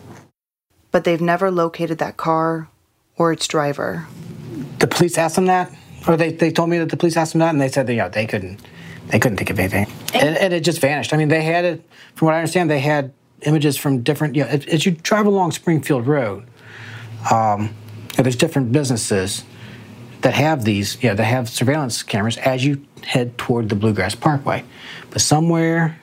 But 0.90 1.04
they've 1.04 1.20
never 1.20 1.50
located 1.50 1.98
that 1.98 2.16
car 2.16 2.68
or 3.16 3.32
its 3.32 3.46
driver. 3.46 4.06
The 4.78 4.86
police 4.86 5.18
asked 5.18 5.36
them 5.36 5.46
that, 5.46 5.74
or 6.06 6.16
they, 6.16 6.32
they 6.32 6.50
told 6.50 6.70
me 6.70 6.78
that 6.78 6.88
the 6.88 6.96
police 6.96 7.16
asked 7.16 7.32
them 7.32 7.40
that, 7.40 7.50
and 7.50 7.60
they 7.60 7.68
said 7.68 7.86
that, 7.86 7.92
you 7.92 7.98
know, 7.98 8.08
they 8.08 8.26
couldn't 8.26 8.60
they 9.08 9.18
couldn't 9.18 9.38
think 9.38 9.48
of 9.48 9.58
anything, 9.58 9.86
and, 10.12 10.36
and 10.36 10.52
it 10.52 10.60
just 10.60 10.80
vanished. 10.80 11.14
I 11.14 11.16
mean, 11.16 11.28
they 11.28 11.42
had 11.42 11.64
it. 11.64 11.82
From 12.14 12.26
what 12.26 12.34
I 12.34 12.38
understand, 12.38 12.68
they 12.68 12.80
had 12.80 13.12
images 13.42 13.78
from 13.78 14.02
different. 14.02 14.36
You 14.36 14.44
know, 14.44 14.50
as 14.50 14.84
you 14.84 14.92
drive 14.92 15.24
along 15.24 15.52
Springfield 15.52 16.06
Road, 16.06 16.46
um, 17.32 17.74
there's 18.16 18.36
different 18.36 18.70
businesses 18.70 19.44
that 20.20 20.34
have 20.34 20.64
these, 20.64 21.02
you 21.02 21.08
know, 21.08 21.14
that 21.14 21.24
have 21.24 21.48
surveillance 21.48 22.02
cameras 22.02 22.36
as 22.38 22.64
you 22.64 22.84
head 23.02 23.38
toward 23.38 23.68
the 23.68 23.74
Bluegrass 23.74 24.14
Parkway. 24.14 24.64
But 25.10 25.22
somewhere 25.22 25.98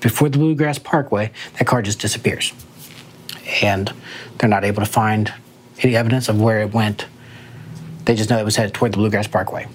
before 0.00 0.28
the 0.28 0.38
Bluegrass 0.38 0.78
Parkway, 0.78 1.30
that 1.58 1.66
car 1.66 1.80
just 1.80 2.00
disappears. 2.00 2.52
And 3.62 3.92
they're 4.38 4.48
not 4.48 4.64
able 4.64 4.80
to 4.80 4.90
find 4.90 5.32
any 5.80 5.96
evidence 5.96 6.28
of 6.28 6.40
where 6.40 6.60
it 6.60 6.72
went. 6.72 7.06
They 8.04 8.14
just 8.14 8.30
know 8.30 8.38
it 8.38 8.44
was 8.44 8.56
headed 8.56 8.74
toward 8.74 8.92
the 8.92 8.98
Bluegrass 8.98 9.26
Parkway. 9.26 9.66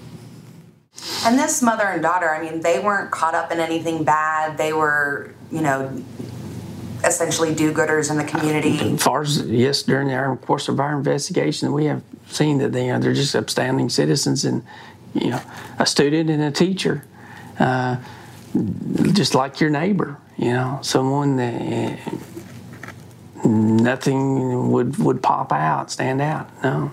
And 1.24 1.38
this 1.38 1.62
mother 1.62 1.84
and 1.84 2.02
daughter, 2.02 2.28
I 2.30 2.42
mean, 2.42 2.60
they 2.60 2.78
weren't 2.78 3.10
caught 3.10 3.34
up 3.34 3.52
in 3.52 3.60
anything 3.60 4.04
bad. 4.04 4.58
They 4.58 4.72
were, 4.72 5.34
you 5.50 5.60
know, 5.60 6.02
essentially 7.04 7.54
do-gooders 7.54 8.10
in 8.10 8.16
the 8.16 8.24
community? 8.24 8.78
As 8.94 9.02
far 9.02 9.22
as 9.22 9.42
yes, 9.46 9.82
during 9.82 10.08
the 10.08 10.38
course 10.42 10.68
of 10.68 10.80
our 10.80 10.96
investigation, 10.96 11.72
we 11.72 11.86
have 11.86 12.02
seen 12.28 12.58
that 12.58 12.72
they 12.72 12.90
are 12.90 12.98
they're 12.98 13.14
just 13.14 13.34
upstanding 13.34 13.88
citizens 13.88 14.44
and 14.44 14.64
you 15.14 15.30
know 15.30 15.40
a 15.78 15.86
student 15.86 16.30
and 16.30 16.42
a 16.42 16.50
teacher, 16.50 17.04
uh, 17.58 17.96
just 19.12 19.34
like 19.34 19.60
your 19.60 19.70
neighbor. 19.70 20.18
You 20.36 20.52
know, 20.52 20.78
someone 20.82 21.36
that 21.36 21.98
nothing 23.46 24.70
would 24.70 24.98
would 24.98 25.22
pop 25.22 25.52
out, 25.52 25.90
stand 25.90 26.20
out. 26.20 26.50
No. 26.62 26.90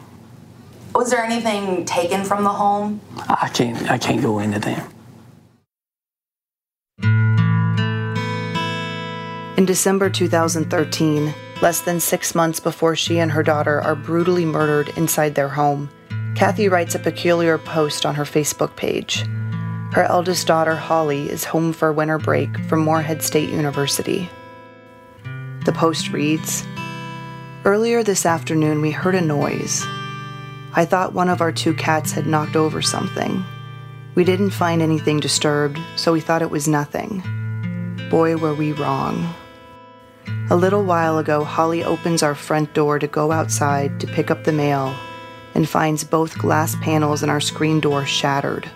Was 0.95 1.09
there 1.09 1.23
anything 1.23 1.85
taken 1.85 2.23
from 2.23 2.43
the 2.43 2.51
home? 2.51 3.01
I 3.17 3.49
can't. 3.53 3.89
I 3.89 3.97
can't 3.97 4.21
go 4.21 4.39
into 4.39 4.59
them. 4.59 4.89
In 9.57 9.65
December 9.65 10.09
2013, 10.09 11.33
less 11.61 11.81
than 11.81 11.99
six 11.99 12.33
months 12.35 12.59
before 12.59 12.95
she 12.95 13.19
and 13.19 13.31
her 13.31 13.43
daughter 13.43 13.81
are 13.81 13.95
brutally 13.95 14.45
murdered 14.45 14.89
inside 14.97 15.35
their 15.35 15.49
home, 15.49 15.89
Kathy 16.35 16.67
writes 16.67 16.95
a 16.95 16.99
peculiar 16.99 17.57
post 17.57 18.05
on 18.05 18.15
her 18.15 18.23
Facebook 18.23 18.75
page. 18.75 19.23
Her 19.93 20.05
eldest 20.09 20.47
daughter, 20.47 20.75
Holly, 20.75 21.29
is 21.29 21.43
home 21.43 21.71
for 21.71 21.93
winter 21.93 22.17
break 22.17 22.57
from 22.65 22.79
Morehead 22.79 23.21
State 23.21 23.49
University. 23.49 24.27
The 25.65 25.71
post 25.71 26.11
reads 26.11 26.65
Earlier 27.63 28.03
this 28.03 28.25
afternoon, 28.25 28.81
we 28.81 28.91
heard 28.91 29.15
a 29.15 29.21
noise. 29.21 29.81
I 30.73 30.83
thought 30.83 31.13
one 31.13 31.29
of 31.29 31.39
our 31.39 31.53
two 31.53 31.73
cats 31.73 32.11
had 32.11 32.27
knocked 32.27 32.57
over 32.57 32.81
something. 32.81 33.45
We 34.13 34.25
didn't 34.25 34.49
find 34.49 34.81
anything 34.81 35.21
disturbed, 35.21 35.79
so 35.95 36.11
we 36.11 36.19
thought 36.19 36.41
it 36.41 36.49
was 36.49 36.67
nothing. 36.67 37.23
Boy, 38.09 38.35
were 38.35 38.53
we 38.53 38.73
wrong. 38.73 39.33
A 40.49 40.55
little 40.57 40.83
while 40.83 41.17
ago, 41.17 41.45
Holly 41.45 41.81
opens 41.81 42.23
our 42.23 42.35
front 42.35 42.73
door 42.73 42.99
to 42.99 43.07
go 43.07 43.31
outside 43.31 44.01
to 44.01 44.07
pick 44.07 44.29
up 44.29 44.43
the 44.43 44.51
mail 44.51 44.93
and 45.55 45.69
finds 45.69 46.03
both 46.03 46.37
glass 46.37 46.75
panels 46.81 47.23
in 47.23 47.29
our 47.29 47.39
screen 47.39 47.79
door 47.79 48.05
shattered. 48.05 48.69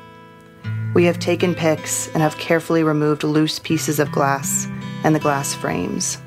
We 0.93 1.03
have 1.03 1.19
taken 1.19 1.53
pics 1.53 2.07
and 2.13 2.23
have 2.23 2.37
carefully 2.37 2.83
removed 2.83 3.25
loose 3.25 3.59
pieces 3.59 3.99
of 3.99 4.09
glass 4.13 4.69
and 5.03 5.13
the 5.13 5.19
glass 5.19 5.53
frames. 5.53 6.17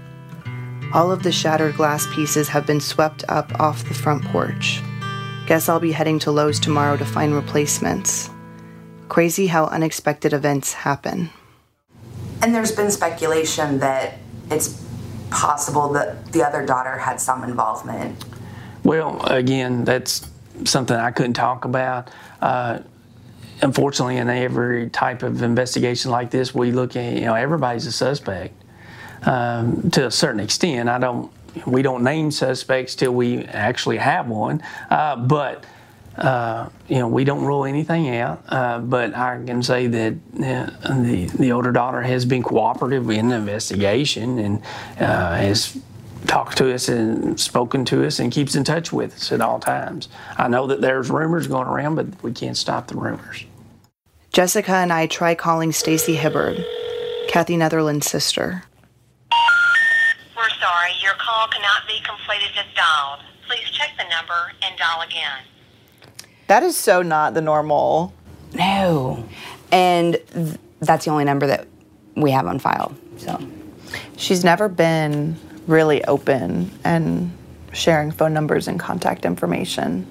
All 0.93 1.13
of 1.13 1.23
the 1.23 1.31
shattered 1.31 1.77
glass 1.77 2.07
pieces 2.13 2.49
have 2.49 2.67
been 2.67 2.81
swept 2.81 3.23
up 3.29 3.61
off 3.61 3.87
the 3.87 3.95
front 3.95 4.25
porch. 4.25 4.83
Guess 5.47 5.69
I'll 5.69 5.79
be 5.79 5.93
heading 5.93 6.19
to 6.21 6.33
Lowe's 6.33 6.59
tomorrow 6.59 6.97
to 6.97 7.05
find 7.05 7.33
replacements. 7.33 8.29
Crazy 9.09 9.47
how 9.47 9.67
unexpected 9.67 10.33
events 10.33 10.73
happen. 10.73 11.31
And 12.43 12.55
there's 12.55 12.73
been 12.73 12.91
speculation 12.91 13.79
that 13.79 14.19
it's 14.51 14.85
possible 15.31 15.93
that 15.93 16.33
the 16.33 16.43
other 16.43 16.67
daughter 16.67 16.99
had 16.99 17.21
some 17.21 17.45
involvement? 17.45 18.25
Well, 18.83 19.25
again, 19.27 19.85
that's 19.85 20.29
something 20.65 20.97
I 20.97 21.13
couldn't 21.13 21.35
talk 21.35 21.65
about. 21.65 22.11
Uh, 22.41 22.81
unfortunately, 23.63 24.17
in 24.17 24.29
every 24.29 24.91
type 24.91 25.23
of 25.23 25.43
investigation 25.43 26.11
like 26.11 26.31
this, 26.31 26.55
we 26.55 26.73
look 26.73 26.97
at 26.97 27.15
you 27.15 27.27
know 27.27 27.35
everybody's 27.35 27.87
a 27.87 27.93
suspect 27.93 28.60
um, 29.23 29.91
to 29.91 30.07
a 30.07 30.11
certain 30.11 30.41
extent. 30.41 30.89
I 30.89 30.99
don't. 30.99 31.33
We 31.67 31.83
don't 31.83 32.05
name 32.05 32.31
suspects 32.31 32.95
till 32.95 33.13
we 33.13 33.45
actually 33.45 33.97
have 33.97 34.29
one, 34.29 34.63
uh, 34.89 35.17
but 35.17 35.65
uh, 36.17 36.69
you 36.89 36.99
know, 36.99 37.09
we 37.09 37.25
don't 37.25 37.45
rule 37.45 37.65
anything 37.65 38.15
out, 38.17 38.43
uh, 38.49 38.79
but 38.79 39.15
I 39.17 39.43
can 39.45 39.63
say 39.63 39.87
that 39.87 40.13
uh, 40.37 41.01
the 41.03 41.27
the 41.39 41.53
older 41.53 41.73
daughter 41.73 42.03
has 42.03 42.25
been 42.25 42.43
cooperative 42.43 43.09
in 43.11 43.29
the 43.29 43.37
investigation 43.37 44.39
and 44.39 44.63
uh, 44.99 45.37
has 45.37 45.79
talked 46.27 46.59
to 46.59 46.75
us 46.75 46.89
and 46.89 47.39
spoken 47.41 47.85
to 47.87 48.05
us 48.05 48.19
and 48.19 48.31
keeps 48.31 48.55
in 48.55 48.65
touch 48.65 48.93
with 48.93 49.15
us 49.15 49.33
at 49.33 49.41
all 49.41 49.59
times. 49.59 50.09
I 50.37 50.49
know 50.49 50.67
that 50.67 50.81
there's 50.81 51.11
rumors 51.11 51.47
going 51.47 51.67
around, 51.67 51.95
but 51.95 52.23
we 52.23 52.33
can't 52.33 52.57
stop 52.57 52.89
the 52.89 52.97
rumors. 52.97 53.45
Jessica 54.33 54.73
and 54.73 54.93
I 54.93 55.07
try 55.07 55.35
calling 55.35 55.73
Stacy 55.73 56.17
Hibbard, 56.17 56.65
Kathy 57.29 57.57
Netherland's 57.57 58.11
sister. 58.11 58.65
We're 60.37 60.49
sorry, 60.61 60.93
your 61.03 61.15
call 61.15 61.49
cannot 61.49 61.87
be 61.87 62.00
completed 62.11 62.51
as 62.59 62.67
dialed. 62.75 63.21
Please 63.47 63.69
check 63.71 63.91
the 63.99 64.05
number 64.09 64.53
and 64.63 64.79
dial 64.79 65.01
again. 65.03 65.43
That 66.47 66.63
is 66.63 66.77
so 66.77 67.03
not 67.03 67.35
the 67.35 67.41
normal. 67.41 68.13
No. 68.55 69.25
And 69.71 70.19
th- 70.33 70.57
that's 70.81 71.05
the 71.05 71.11
only 71.11 71.25
number 71.25 71.47
that 71.47 71.67
we 72.17 72.31
have 72.33 72.47
on 72.47 72.59
file. 72.59 72.95
So 73.19 73.39
she's 74.17 74.45
never 74.45 74.69
been 74.69 75.37
really 75.67 76.05
open 76.05 76.71
and 76.85 77.31
sharing 77.73 78.11
phone 78.11 78.35
numbers 78.35 78.67
and 78.67 78.81
contact 78.81 79.25
information. 79.25 80.07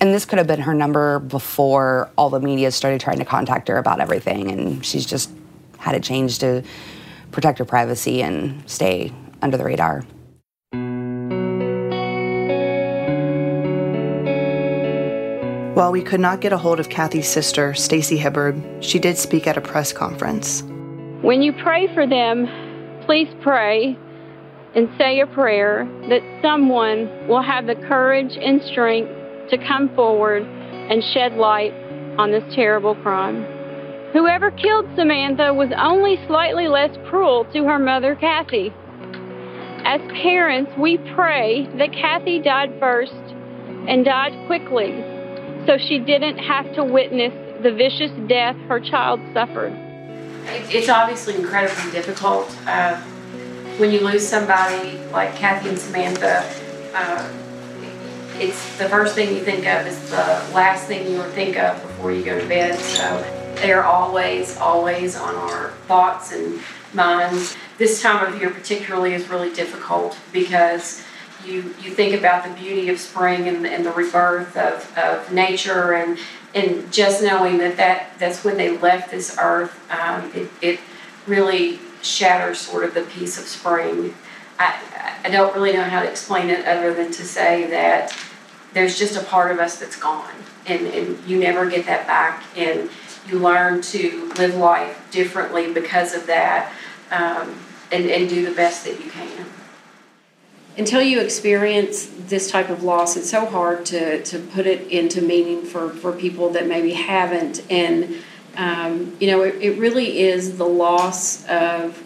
And 0.00 0.12
this 0.12 0.24
could 0.24 0.38
have 0.38 0.48
been 0.48 0.60
her 0.60 0.74
number 0.74 1.20
before 1.20 2.10
all 2.18 2.28
the 2.30 2.40
media 2.40 2.72
started 2.72 3.00
trying 3.00 3.18
to 3.18 3.24
contact 3.24 3.68
her 3.68 3.76
about 3.78 4.00
everything. 4.00 4.50
And 4.50 4.84
she's 4.84 5.06
just 5.06 5.30
had 5.78 5.94
it 5.94 6.02
changed 6.02 6.40
to 6.40 6.64
protect 7.30 7.58
her 7.58 7.64
privacy 7.64 8.22
and 8.22 8.68
stay 8.68 9.12
under 9.40 9.56
the 9.56 9.64
radar. 9.64 10.04
While 15.74 15.90
we 15.90 16.02
could 16.02 16.20
not 16.20 16.40
get 16.40 16.52
a 16.52 16.56
hold 16.56 16.78
of 16.78 16.88
Kathy's 16.88 17.26
sister, 17.28 17.74
Stacy 17.74 18.16
Hibbard, 18.16 18.62
she 18.78 19.00
did 19.00 19.18
speak 19.18 19.48
at 19.48 19.56
a 19.56 19.60
press 19.60 19.92
conference. 19.92 20.62
When 21.20 21.42
you 21.42 21.52
pray 21.52 21.92
for 21.92 22.06
them, 22.06 22.46
please 23.06 23.26
pray 23.42 23.98
and 24.76 24.88
say 24.96 25.18
a 25.18 25.26
prayer 25.26 25.84
that 26.08 26.22
someone 26.40 27.26
will 27.26 27.42
have 27.42 27.66
the 27.66 27.74
courage 27.74 28.38
and 28.40 28.62
strength 28.70 29.10
to 29.50 29.58
come 29.66 29.92
forward 29.96 30.44
and 30.44 31.02
shed 31.12 31.32
light 31.32 31.74
on 32.18 32.30
this 32.30 32.44
terrible 32.54 32.94
crime. 32.94 33.44
Whoever 34.12 34.52
killed 34.52 34.86
Samantha 34.94 35.52
was 35.52 35.72
only 35.76 36.24
slightly 36.28 36.68
less 36.68 36.96
cruel 37.10 37.46
to 37.52 37.64
her 37.64 37.80
mother, 37.80 38.14
Kathy. 38.14 38.72
As 39.84 40.00
parents, 40.22 40.70
we 40.78 40.98
pray 41.16 41.66
that 41.78 41.90
Kathy 41.90 42.38
died 42.38 42.70
first 42.78 43.12
and 43.88 44.04
died 44.04 44.46
quickly 44.46 45.13
so 45.66 45.78
she 45.78 45.98
didn't 45.98 46.38
have 46.38 46.74
to 46.74 46.84
witness 46.84 47.32
the 47.62 47.72
vicious 47.72 48.10
death 48.28 48.56
her 48.68 48.80
child 48.80 49.20
suffered. 49.32 49.72
It's 50.70 50.88
obviously 50.88 51.36
incredibly 51.36 51.90
difficult. 51.90 52.54
Uh, 52.66 52.96
when 53.78 53.90
you 53.90 54.00
lose 54.00 54.26
somebody 54.26 54.98
like 55.12 55.34
Kathy 55.34 55.70
and 55.70 55.78
Samantha, 55.78 56.44
uh, 56.94 57.32
it's 58.36 58.78
the 58.78 58.88
first 58.88 59.14
thing 59.14 59.34
you 59.34 59.42
think 59.42 59.66
of 59.66 59.86
is 59.86 60.10
the 60.10 60.16
last 60.52 60.86
thing 60.86 61.10
you 61.10 61.22
think 61.30 61.56
of 61.56 61.80
before 61.82 62.12
you 62.12 62.24
go 62.24 62.38
to 62.38 62.46
bed. 62.46 62.78
So 62.78 63.20
they're 63.56 63.84
always, 63.84 64.56
always 64.58 65.16
on 65.16 65.34
our 65.34 65.70
thoughts 65.86 66.32
and 66.32 66.60
minds. 66.92 67.56
This 67.78 68.02
time 68.02 68.26
of 68.26 68.40
year, 68.40 68.50
particularly, 68.50 69.14
is 69.14 69.28
really 69.28 69.52
difficult 69.52 70.18
because 70.32 71.02
you 71.46 71.74
you 71.82 71.90
think 71.90 72.14
about 72.14 72.44
the 72.44 72.54
beauty 72.54 72.88
of 72.88 72.98
spring 72.98 73.48
and, 73.48 73.66
and 73.66 73.84
the 73.84 73.92
rebirth 73.92 74.56
of, 74.56 74.96
of 74.96 75.32
nature 75.32 75.94
and 75.94 76.18
and 76.54 76.92
just 76.92 77.22
knowing 77.22 77.58
that, 77.58 77.76
that 77.76 78.18
that's 78.18 78.44
when 78.44 78.56
they 78.56 78.76
left 78.78 79.10
this 79.10 79.36
earth, 79.40 79.78
um, 79.90 80.30
it, 80.34 80.48
it 80.62 80.80
really 81.26 81.80
shatters 82.00 82.60
sort 82.60 82.84
of 82.84 82.94
the 82.94 83.02
peace 83.02 83.38
of 83.38 83.44
spring. 83.44 84.14
I, 84.58 85.20
I 85.24 85.30
don't 85.30 85.52
really 85.54 85.72
know 85.72 85.82
how 85.82 86.02
to 86.02 86.08
explain 86.08 86.50
it 86.50 86.64
other 86.64 86.94
than 86.94 87.10
to 87.12 87.24
say 87.24 87.68
that 87.70 88.16
there's 88.72 88.98
just 88.98 89.16
a 89.16 89.24
part 89.24 89.50
of 89.50 89.58
us 89.58 89.80
that's 89.80 89.96
gone 89.96 90.34
and, 90.66 90.86
and 90.86 91.18
you 91.26 91.38
never 91.38 91.68
get 91.68 91.86
that 91.86 92.06
back 92.06 92.44
and 92.56 92.88
you 93.26 93.38
learn 93.38 93.80
to 93.80 94.32
live 94.38 94.54
life 94.54 95.08
differently 95.10 95.72
because 95.72 96.14
of 96.14 96.26
that 96.26 96.72
um, 97.10 97.58
and, 97.90 98.04
and 98.10 98.28
do 98.28 98.44
the 98.44 98.54
best 98.54 98.84
that 98.84 99.02
you 99.02 99.10
can 99.10 99.46
until 100.76 101.02
you 101.02 101.20
experience 101.20 102.06
this 102.06 102.50
type 102.50 102.68
of 102.68 102.82
loss, 102.82 103.16
it's 103.16 103.30
so 103.30 103.46
hard 103.46 103.86
to, 103.86 104.22
to 104.24 104.38
put 104.38 104.66
it 104.66 104.88
into 104.88 105.22
meaning 105.22 105.62
for, 105.62 105.90
for 105.90 106.12
people 106.12 106.50
that 106.50 106.66
maybe 106.66 106.92
haven't. 106.92 107.62
And, 107.70 108.16
um, 108.56 109.16
you 109.20 109.28
know, 109.28 109.42
it, 109.42 109.56
it 109.60 109.78
really 109.78 110.20
is 110.20 110.58
the 110.58 110.66
loss 110.66 111.46
of 111.46 112.02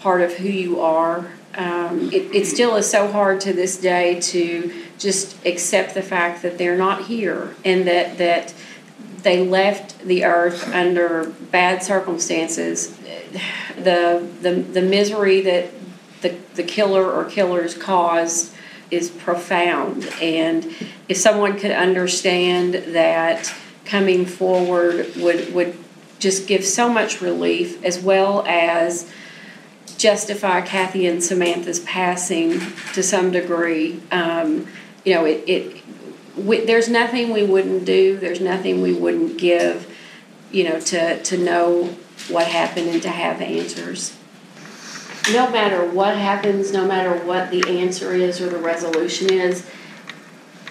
part 0.00 0.22
of 0.22 0.34
who 0.34 0.48
you 0.48 0.80
are. 0.80 1.30
Um, 1.54 2.10
it, 2.12 2.34
it 2.34 2.46
still 2.46 2.76
is 2.76 2.88
so 2.90 3.10
hard 3.10 3.40
to 3.42 3.52
this 3.52 3.76
day 3.78 4.20
to 4.20 4.72
just 4.96 5.44
accept 5.44 5.94
the 5.94 6.02
fact 6.02 6.42
that 6.42 6.56
they're 6.56 6.78
not 6.78 7.06
here 7.06 7.54
and 7.64 7.86
that, 7.86 8.18
that 8.18 8.54
they 9.22 9.44
left 9.44 9.98
the 10.00 10.24
earth 10.24 10.72
under 10.72 11.30
bad 11.50 11.82
circumstances. 11.82 12.96
The, 13.76 14.26
the, 14.40 14.54
the 14.54 14.82
misery 14.82 15.40
that 15.42 15.77
the, 16.22 16.36
the 16.54 16.62
killer 16.62 17.10
or 17.10 17.24
killers 17.24 17.74
caused 17.74 18.54
is 18.90 19.10
profound. 19.10 20.08
And 20.20 20.66
if 21.08 21.16
someone 21.16 21.58
could 21.58 21.70
understand 21.70 22.74
that 22.94 23.54
coming 23.84 24.26
forward 24.26 25.14
would, 25.16 25.52
would 25.54 25.76
just 26.18 26.48
give 26.48 26.64
so 26.64 26.88
much 26.88 27.20
relief 27.20 27.82
as 27.84 28.00
well 28.00 28.44
as 28.46 29.10
justify 29.96 30.60
Kathy 30.60 31.06
and 31.06 31.22
Samantha's 31.22 31.80
passing 31.80 32.60
to 32.94 33.02
some 33.02 33.30
degree. 33.30 34.00
Um, 34.10 34.66
you 35.04 35.14
know, 35.14 35.24
it, 35.24 35.44
it 35.46 35.82
we, 36.36 36.64
there's 36.64 36.88
nothing 36.88 37.32
we 37.32 37.44
wouldn't 37.44 37.84
do. 37.84 38.16
There's 38.16 38.40
nothing 38.40 38.80
we 38.80 38.92
wouldn't 38.92 39.38
give. 39.38 39.92
You 40.50 40.64
know, 40.64 40.80
to 40.80 41.22
to 41.22 41.36
know 41.36 41.96
what 42.28 42.46
happened 42.46 42.88
and 42.88 43.02
to 43.02 43.10
have 43.10 43.40
answers 43.40 44.16
no 45.32 45.50
matter 45.50 45.84
what 45.90 46.16
happens, 46.16 46.72
no 46.72 46.86
matter 46.86 47.24
what 47.24 47.50
the 47.50 47.80
answer 47.80 48.12
is 48.12 48.40
or 48.40 48.48
the 48.48 48.58
resolution 48.58 49.32
is, 49.32 49.68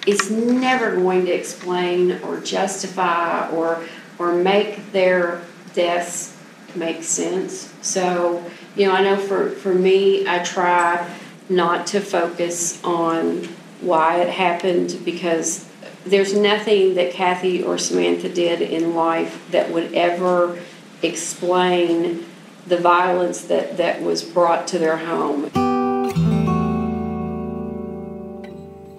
it's 0.05 0.29
never 0.29 0.95
going 0.95 1.25
to 1.25 1.31
explain 1.31 2.13
or 2.23 2.39
justify 2.39 3.49
or 3.49 3.83
or 4.19 4.33
make 4.33 4.91
their 4.91 5.41
deaths 5.73 6.35
make 6.75 7.03
sense. 7.03 7.73
So, 7.81 8.43
you 8.75 8.87
know, 8.87 8.93
I 8.93 9.03
know 9.03 9.17
for, 9.17 9.51
for 9.51 9.73
me, 9.73 10.27
I 10.27 10.39
try 10.39 11.07
not 11.49 11.87
to 11.87 11.99
focus 11.99 12.83
on 12.83 13.43
why 13.81 14.21
it 14.21 14.29
happened 14.29 14.99
because 15.05 15.67
there's 16.05 16.33
nothing 16.33 16.95
that 16.95 17.11
Kathy 17.11 17.63
or 17.63 17.77
Samantha 17.77 18.29
did 18.29 18.61
in 18.61 18.95
life 18.95 19.45
that 19.51 19.71
would 19.71 19.93
ever 19.93 20.59
explain 21.03 22.25
the 22.67 22.77
violence 22.77 23.43
that, 23.45 23.77
that 23.77 24.01
was 24.01 24.23
brought 24.23 24.67
to 24.67 24.79
their 24.79 24.97
home. 24.97 25.49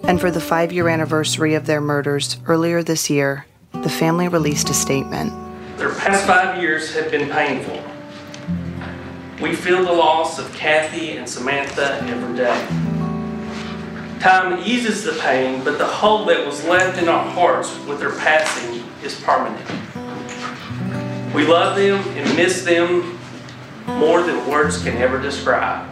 And 0.03 0.19
for 0.19 0.31
the 0.31 0.41
five 0.41 0.73
year 0.73 0.87
anniversary 0.89 1.53
of 1.53 1.67
their 1.67 1.79
murders 1.79 2.37
earlier 2.47 2.81
this 2.81 3.11
year, 3.11 3.45
the 3.71 3.89
family 3.89 4.27
released 4.27 4.69
a 4.69 4.73
statement. 4.73 5.31
Their 5.77 5.93
past 5.93 6.25
five 6.25 6.59
years 6.61 6.93
have 6.95 7.11
been 7.11 7.29
painful. 7.29 7.83
We 9.39 9.55
feel 9.55 9.85
the 9.85 9.93
loss 9.93 10.39
of 10.39 10.51
Kathy 10.53 11.17
and 11.17 11.29
Samantha 11.29 12.03
every 12.07 12.35
day. 12.35 12.67
Time 14.19 14.61
eases 14.65 15.03
the 15.03 15.13
pain, 15.21 15.63
but 15.63 15.77
the 15.77 15.85
hole 15.85 16.25
that 16.25 16.45
was 16.45 16.65
left 16.65 17.01
in 17.01 17.07
our 17.07 17.23
hearts 17.23 17.77
with 17.85 17.99
their 17.99 18.17
passing 18.17 18.83
is 19.03 19.17
permanent. 19.21 19.65
We 21.33 21.45
love 21.45 21.77
them 21.77 22.03
and 22.17 22.35
miss 22.35 22.65
them 22.65 23.18
more 23.97 24.21
than 24.21 24.47
words 24.49 24.81
can 24.83 24.97
ever 24.97 25.21
describe. 25.21 25.87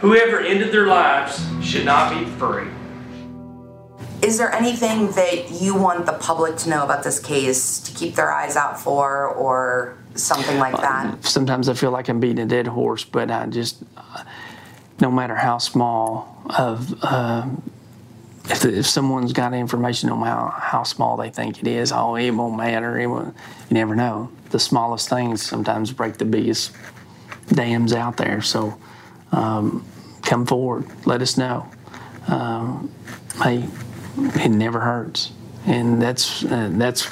Whoever 0.00 0.40
ended 0.40 0.72
their 0.72 0.86
lives 0.86 1.42
should 1.62 1.84
not 1.84 2.18
be 2.18 2.26
free. 2.32 2.68
Is 4.22 4.38
there 4.38 4.52
anything 4.52 5.10
that 5.12 5.50
you 5.50 5.74
want 5.74 6.06
the 6.06 6.14
public 6.14 6.56
to 6.58 6.70
know 6.70 6.82
about 6.82 7.04
this 7.04 7.18
case 7.18 7.78
to 7.80 7.92
keep 7.94 8.14
their 8.14 8.32
eyes 8.32 8.56
out 8.56 8.80
for 8.80 9.26
or 9.28 9.98
something 10.14 10.58
like 10.58 10.76
that? 10.76 11.22
Sometimes 11.24 11.68
I 11.68 11.74
feel 11.74 11.90
like 11.90 12.08
I'm 12.08 12.20
beating 12.20 12.38
a 12.38 12.46
dead 12.46 12.66
horse, 12.66 13.04
but 13.04 13.30
I 13.30 13.46
just, 13.46 13.82
no 15.00 15.10
matter 15.10 15.34
how 15.34 15.58
small 15.58 16.42
of, 16.58 16.94
uh, 17.02 17.46
if, 18.48 18.64
if 18.64 18.86
someone's 18.86 19.32
got 19.32 19.54
information 19.54 20.10
on 20.10 20.20
how, 20.20 20.54
how 20.56 20.82
small 20.82 21.16
they 21.16 21.30
think 21.30 21.60
it 21.60 21.66
is, 21.66 21.92
oh, 21.92 22.14
it 22.16 22.30
won't 22.30 22.56
matter. 22.56 22.98
It 22.98 23.06
won't, 23.06 23.34
you 23.70 23.74
never 23.74 23.94
know 23.94 24.30
the 24.50 24.60
smallest 24.60 25.08
things 25.08 25.42
sometimes 25.42 25.92
break 25.92 26.16
the 26.16 26.24
biggest 26.24 26.70
dams 27.48 27.92
out 27.92 28.16
there. 28.16 28.40
So 28.40 28.78
um, 29.32 29.84
come 30.22 30.46
forward, 30.46 30.86
let 31.06 31.22
us 31.22 31.36
know. 31.36 31.68
Um, 32.28 32.92
hey, 33.42 33.66
it 34.16 34.48
never 34.50 34.78
hurts, 34.80 35.32
and 35.66 36.00
that's 36.00 36.44
uh, 36.44 36.70
that's 36.72 37.08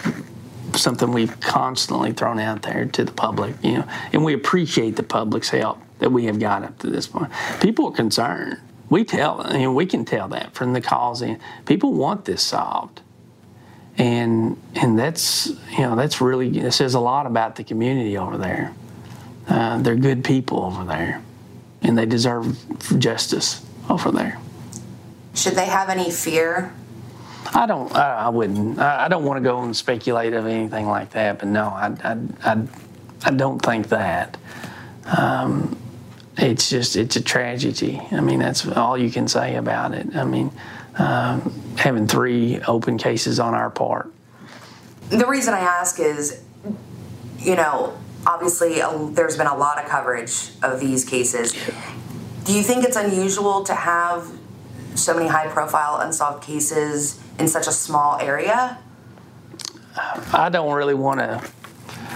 something 0.75 1.11
we've 1.13 1.39
constantly 1.41 2.13
thrown 2.13 2.39
out 2.39 2.63
there 2.63 2.87
to 2.87 3.05
the 3.05 3.13
public. 3.13 3.57
You 3.63 3.79
know, 3.79 3.89
and 4.13 4.25
we 4.25 4.35
appreciate 4.35 4.95
the 4.95 5.03
public's 5.03 5.49
help 5.51 5.81
that 5.99 6.13
we 6.13 6.27
have 6.27 6.39
got 6.39 6.63
up 6.63 6.79
to 6.79 6.91
this 6.91 7.09
point. 7.09 7.33
People 7.61 7.89
are 7.89 7.93
concerned. 7.93 8.59
We 8.93 9.05
tell, 9.05 9.41
I 9.41 9.55
mean, 9.55 9.75
we 9.75 9.87
can 9.87 10.05
tell 10.05 10.29
that 10.29 10.55
from 10.55 10.75
the 10.75 10.81
calls 10.81 11.23
in. 11.23 11.41
People 11.65 11.95
want 11.95 12.27
this 12.27 12.43
solved 12.43 13.01
and 13.99 14.61
and 14.75 14.99
that's 14.99 15.49
you 15.71 15.81
know 15.81 15.97
that's 15.97 16.21
really 16.21 16.59
it 16.59 16.73
says 16.73 16.95
a 16.95 17.01
lot 17.01 17.27
about 17.27 17.57
the 17.57 17.65
community 17.65 18.17
over 18.17 18.39
there. 18.39 18.75
Uh, 19.49 19.79
they're 19.83 19.97
good 19.97 20.25
people 20.25 20.65
over 20.65 20.85
there, 20.85 21.23
and 21.83 21.99
they 21.99 22.07
deserve 22.07 22.57
justice 22.99 23.65
over 23.91 24.11
there. 24.11 24.39
Should 25.35 25.55
they 25.55 25.67
have 25.67 25.89
any 25.89 26.11
fear? 26.11 26.73
I 27.55 27.67
don't. 27.67 27.95
I, 27.95 28.27
I 28.27 28.29
wouldn't. 28.29 28.79
I, 28.79 29.07
I, 29.07 29.09
don't 29.09 29.25
want 29.25 29.39
to 29.39 29.43
go 29.43 29.63
and 29.63 29.77
speculate 29.77 30.33
of 30.33 30.47
anything 30.47 30.87
like 30.87 31.11
that. 31.11 31.41
But 31.41 31.49
no, 31.49 31.67
I 31.67 31.95
I, 32.05 32.17
I, 32.45 32.63
I 33.25 33.31
don't 33.33 33.61
think 33.61 33.89
that. 33.89 34.39
Um, 35.05 35.77
it's 36.37 36.71
just 36.71 36.97
it's 36.97 37.17
a 37.17 37.23
tragedy. 37.23 38.01
I 38.11 38.21
mean, 38.21 38.39
that's 38.39 38.67
all 38.67 38.97
you 38.97 39.11
can 39.11 39.29
say 39.29 39.57
about 39.57 39.93
it. 39.93 40.15
I 40.17 40.25
mean 40.25 40.51
um, 40.97 41.53
having 41.77 42.07
three 42.07 42.61
open 42.63 42.99
cases 42.99 43.41
on 43.41 43.55
our 43.55 43.71
part. 43.71 44.13
The 45.09 45.27
reason 45.27 45.55
I 45.55 45.61
ask 45.61 45.99
is, 46.01 46.43
you 47.39 47.57
know, 47.57 47.97
obviously 48.27 48.81
a, 48.81 49.11
there's 49.13 49.37
been 49.37 49.47
a 49.47 49.57
lot 49.57 49.83
of 49.83 49.89
coverage 49.89 50.51
of 50.63 50.81
these 50.81 51.05
cases. 51.05 51.53
Do 52.45 52.53
you 52.53 52.63
think 52.63 52.85
it's 52.85 52.97
unusual 52.97 53.65
to 53.65 53.75
have 53.75 54.31
so 54.95 55.15
many 55.15 55.29
high 55.29 55.49
profile 55.49 56.01
unsolved 56.01 56.43
cases 56.43 57.21
in 57.39 57.49
such 57.49 57.67
a 57.67 57.73
small 57.73 58.19
area? 58.19 58.79
I 60.33 60.49
don't 60.51 60.73
really 60.73 60.95
want 60.95 61.21
to. 61.21 61.43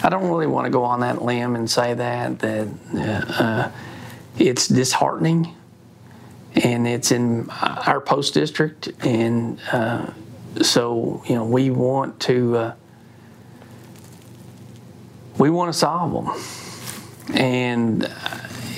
I 0.02 0.08
don't 0.08 0.28
really 0.28 0.46
want 0.46 0.66
to 0.66 0.70
go 0.70 0.84
on 0.84 1.00
that 1.00 1.22
limb 1.22 1.56
and 1.56 1.70
say 1.70 1.94
that 1.94 2.38
that 2.38 2.68
uh, 2.94 3.70
it's 4.38 4.68
disheartening 4.68 5.54
and 6.54 6.86
it's 6.86 7.12
in 7.12 7.50
our 7.50 8.00
post 8.00 8.34
district, 8.34 8.88
and 9.04 9.60
uh, 9.72 10.10
so 10.62 11.22
you 11.26 11.34
know 11.34 11.44
we 11.44 11.70
want 11.70 12.18
to 12.20 12.56
uh, 12.56 12.74
we 15.38 15.50
want 15.50 15.72
to 15.72 15.78
solve 15.78 16.12
them. 16.12 17.36
And 17.36 18.04
uh, 18.04 18.08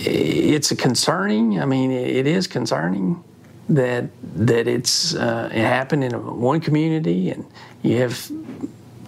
it's 0.01 0.71
a 0.71 0.77
concerning, 0.77 1.61
I 1.61 1.67
mean, 1.67 1.91
it 1.91 2.27
is 2.27 2.47
concerning 2.47 3.23
that 3.69 4.07
that 4.35 4.67
it's 4.67 5.15
uh, 5.15 5.51
it 5.53 5.61
happened 5.61 6.03
in 6.03 6.41
one 6.41 6.61
community 6.61 7.31
and 7.31 7.45
you 7.83 7.99
have 7.99 8.15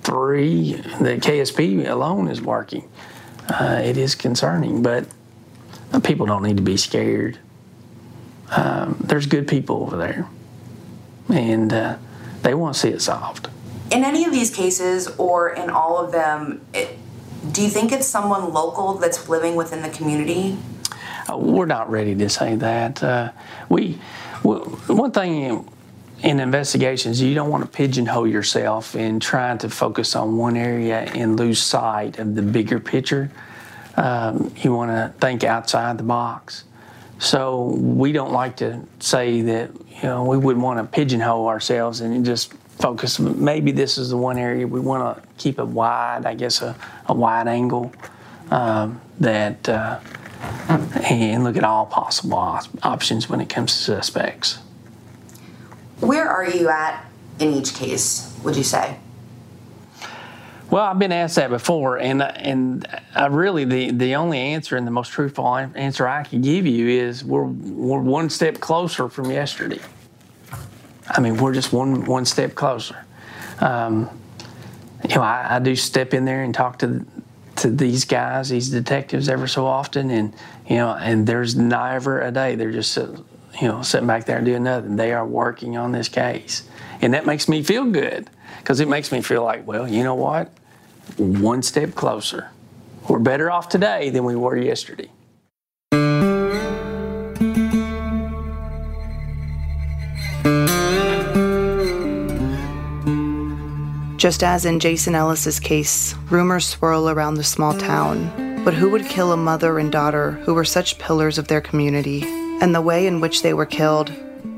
three, 0.03 0.75
the 0.75 1.17
KSP 1.17 1.89
alone 1.89 2.29
is 2.29 2.41
working. 2.41 2.89
Uh, 3.49 3.81
it 3.83 3.97
is 3.97 4.15
concerning, 4.15 4.83
but 4.83 5.07
people 5.99 6.27
don't 6.27 6.43
need 6.43 6.57
to 6.57 6.63
be 6.63 6.77
scared. 6.77 7.39
Um, 8.51 8.97
there's 9.01 9.27
good 9.27 9.49
people 9.49 9.83
over 9.83 9.97
there, 9.97 10.29
and 11.29 11.73
uh, 11.73 11.97
they 12.43 12.55
want 12.55 12.75
to 12.75 12.81
see 12.81 12.89
it 12.89 13.03
solved. 13.03 13.49
In 13.91 14.05
any 14.05 14.25
of 14.25 14.33
these 14.33 14.55
cases, 14.55 15.09
or 15.19 15.51
in 15.51 15.71
all 15.71 15.99
of 15.99 16.13
them, 16.13 16.65
it, 16.73 16.97
do 17.53 17.63
you 17.63 17.69
think 17.69 17.91
it's 17.91 18.07
someone 18.07 18.53
local 18.53 18.95
that's 18.95 19.29
living 19.29 19.57
within 19.57 19.83
the 19.83 19.89
community? 19.89 20.57
Uh, 21.31 21.37
we're 21.37 21.67
not 21.67 21.91
ready 21.91 22.15
to 22.15 22.29
say 22.29 22.55
that. 22.57 23.03
Uh, 23.03 23.33
we, 23.69 23.99
we, 24.45 24.55
one 24.55 25.11
thing 25.11 25.69
in 26.23 26.41
investigations, 26.41 27.21
you 27.21 27.35
don't 27.35 27.51
want 27.51 27.65
to 27.65 27.71
pigeonhole 27.71 28.27
yourself 28.27 28.95
in 28.95 29.21
trying 29.21 29.59
to 29.59 29.71
focus 29.71 30.15
on 30.15 30.37
one 30.37 30.57
area 30.57 31.01
and 31.01 31.39
lose 31.39 31.63
sight 31.63 32.19
of 32.19 32.35
the 32.35 32.43
bigger 32.43 32.79
picture. 32.79 33.31
Um, 34.01 34.51
you 34.57 34.75
want 34.75 34.91
to 34.91 35.13
think 35.21 35.45
outside 35.45 35.99
the 35.99 36.03
box. 36.03 36.65
So 37.19 37.65
we 37.65 38.13
don't 38.13 38.33
like 38.33 38.57
to 38.57 38.81
say 38.99 39.43
that 39.43 39.71
you 39.91 40.03
know 40.05 40.25
we 40.25 40.39
wouldn't 40.39 40.65
want 40.65 40.79
to 40.79 40.85
pigeonhole 40.85 41.49
ourselves 41.49 42.01
and 42.01 42.25
just 42.25 42.55
focus. 42.81 43.21
Maybe 43.21 43.73
this 43.73 43.99
is 43.99 44.09
the 44.09 44.17
one 44.17 44.39
area 44.39 44.67
we 44.67 44.81
want 44.81 45.17
to 45.17 45.29
keep 45.37 45.59
it 45.59 45.67
wide. 45.67 46.25
I 46.25 46.33
guess 46.33 46.63
a, 46.63 46.75
a 47.07 47.13
wide 47.13 47.47
angle 47.47 47.93
um, 48.51 49.03
that 49.19 49.69
uh, 49.69 50.01
and 51.11 51.45
look 51.45 51.59
at 51.59 51.65
all 51.65 51.85
possible 51.85 52.39
op- 52.39 52.65
options 52.83 53.29
when 53.29 53.43
it 53.43 53.51
comes 53.51 53.75
to 53.75 53.83
suspects. 53.83 54.61
Where 56.01 56.27
are 56.27 56.49
you 56.49 56.71
at 56.71 57.05
in 57.39 57.53
each 57.53 57.75
case? 57.75 58.35
Would 58.45 58.57
you 58.57 58.65
say? 58.65 58.97
Well, 60.71 60.85
I've 60.85 61.01
been 61.01 61.11
asked 61.11 61.35
that 61.35 61.51
before, 61.51 61.99
and 61.99 62.23
and 62.23 62.87
I 63.15 63.27
really 63.27 63.65
the, 63.65 63.91
the 63.91 64.15
only 64.15 64.39
answer 64.39 64.77
and 64.77 64.87
the 64.87 64.93
most 64.93 65.11
truthful 65.11 65.57
answer 65.57 66.07
I 66.07 66.23
can 66.23 66.43
give 66.43 66.65
you 66.65 66.87
is 66.89 67.25
we're 67.25 67.43
we're 67.45 68.01
one 68.01 68.31
step 68.31 68.61
closer 68.61 69.09
from 69.09 69.33
yesterday. 69.33 69.81
I 71.09 71.21
mean, 71.21 71.39
we're 71.39 71.55
just 71.55 71.73
one 71.73 72.05
one 72.05 72.25
step 72.25 72.55
closer. 72.55 73.05
Um, 73.59 74.09
you 75.09 75.17
know, 75.17 75.23
I, 75.23 75.57
I, 75.57 75.59
do 75.59 75.75
step 75.75 76.15
in 76.15 76.25
there 76.25 76.45
and 76.45 76.55
talk 76.55 76.79
to 76.79 77.05
to 77.57 77.69
these 77.69 78.05
guys, 78.05 78.51
these 78.51 78.71
detectives, 78.71 79.29
ever 79.29 79.49
so 79.49 79.67
often, 79.67 80.09
and 80.11 80.33
you 80.69 80.77
know, 80.77 80.95
and 80.95 81.27
there's 81.27 81.57
never 81.57 82.21
a 82.21 82.31
day 82.31 82.55
they're 82.55 82.71
just 82.71 82.97
you 82.97 83.19
know 83.63 83.83
sitting 83.83 84.07
back 84.07 84.25
there 84.25 84.37
and 84.37 84.47
doing 84.47 84.63
nothing. 84.63 84.95
They 84.95 85.13
are 85.13 85.27
working 85.27 85.77
on 85.77 85.91
this 85.91 86.09
case, 86.09 86.63
and 87.01 87.13
that 87.15 87.27
makes 87.27 87.49
me 87.49 87.65
feel 87.65 87.87
good 87.87 88.31
because 88.59 88.79
it 88.79 88.89
makes 88.89 89.11
me 89.11 89.21
feel 89.21 89.43
like, 89.43 89.67
well, 89.67 89.89
you 89.89 90.05
know 90.05 90.15
what, 90.15 90.53
one 91.19 91.63
step 91.63 91.95
closer. 91.95 92.51
We're 93.09 93.19
better 93.19 93.51
off 93.51 93.69
today 93.69 94.11
than 94.11 94.25
we 94.25 94.37
were 94.37 94.57
yesterday. 94.57 95.11
Just 104.21 104.43
as 104.43 104.67
in 104.67 104.81
Jason 104.81 105.15
Ellis's 105.15 105.59
case, 105.59 106.15
rumors 106.29 106.67
swirl 106.67 107.09
around 107.09 107.35
the 107.35 107.43
small 107.43 107.73
town. 107.73 108.63
But 108.65 108.75
who 108.75 108.91
would 108.91 109.07
kill 109.07 109.33
a 109.33 109.37
mother 109.39 109.79
and 109.79 109.91
daughter 109.91 110.33
who 110.45 110.53
were 110.53 110.67
such 110.67 110.99
pillars 110.99 111.39
of 111.39 111.49
their 111.49 111.63
community? 111.63 112.23
And 112.61 112.75
the 112.75 112.83
way 112.83 113.07
in 113.07 113.23
which 113.23 113.43
they 113.43 113.55
were 113.55 113.65
killed, 113.65 114.13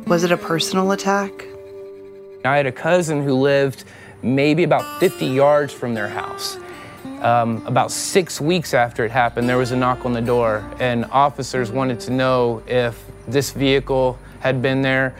was 0.09 0.25
it 0.25 0.33
a 0.33 0.37
personal 0.37 0.91
attack? 0.91 1.31
I 2.45 2.57
had 2.57 2.67
a 2.67 2.73
cousin 2.73 3.23
who 3.23 3.35
lived 3.35 3.85
maybe 4.22 4.62
about 4.62 5.00
50 5.00 5.26
yards 5.26 5.72
from 5.72 5.94
their 5.94 6.08
house. 6.08 6.58
Um, 7.20 7.64
about 7.66 7.90
six 7.90 8.40
weeks 8.40 8.74
after 8.74 9.04
it 9.04 9.11
happened, 9.11 9.48
there 9.48 9.58
was 9.58 9.70
a 9.70 9.76
knock 9.76 10.04
on 10.04 10.12
the 10.12 10.20
door, 10.20 10.68
and 10.80 11.04
officers 11.06 11.70
wanted 11.70 12.00
to 12.00 12.11
know 12.12 12.62
if 12.66 13.02
this 13.28 13.52
vehicle 13.52 14.18
had 14.40 14.61
been 14.61 14.82
there. 14.82 15.14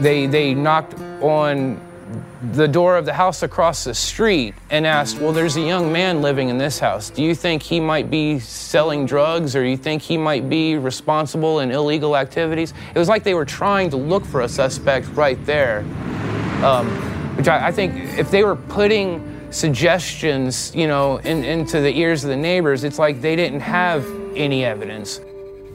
They, 0.00 0.26
they 0.26 0.54
knocked 0.54 0.94
on 1.20 1.80
the 2.52 2.66
door 2.66 2.96
of 2.96 3.04
the 3.06 3.12
house 3.12 3.42
across 3.42 3.84
the 3.84 3.94
street 3.94 4.54
and 4.70 4.86
asked, 4.86 5.20
Well, 5.20 5.32
there's 5.32 5.56
a 5.56 5.60
young 5.60 5.92
man 5.92 6.22
living 6.22 6.48
in 6.48 6.58
this 6.58 6.78
house. 6.78 7.08
Do 7.10 7.22
you 7.22 7.34
think 7.34 7.62
he 7.62 7.80
might 7.80 8.10
be 8.10 8.38
selling 8.40 9.06
drugs 9.06 9.54
or 9.54 9.64
you 9.64 9.76
think 9.76 10.02
he 10.02 10.18
might 10.18 10.50
be 10.50 10.76
responsible 10.76 11.60
in 11.60 11.70
illegal 11.70 12.16
activities? 12.16 12.74
It 12.94 12.98
was 12.98 13.08
like 13.08 13.22
they 13.22 13.34
were 13.34 13.44
trying 13.44 13.90
to 13.90 13.96
look 13.96 14.24
for 14.24 14.40
a 14.40 14.48
suspect 14.48 15.08
right 15.14 15.42
there. 15.46 15.80
Um, 16.64 17.11
which 17.36 17.48
I, 17.48 17.68
I, 17.68 17.72
think 17.72 18.18
if 18.18 18.30
they 18.30 18.44
were 18.44 18.56
putting 18.56 19.40
suggestions, 19.50 20.74
you 20.74 20.86
know, 20.86 21.18
in, 21.18 21.44
into 21.44 21.80
the 21.80 21.96
ears 21.98 22.24
of 22.24 22.30
the 22.30 22.36
neighbors, 22.36 22.84
it's 22.84 22.98
like 22.98 23.20
they 23.20 23.36
didn't 23.36 23.60
have 23.60 24.06
any 24.34 24.64
evidence. 24.64 25.20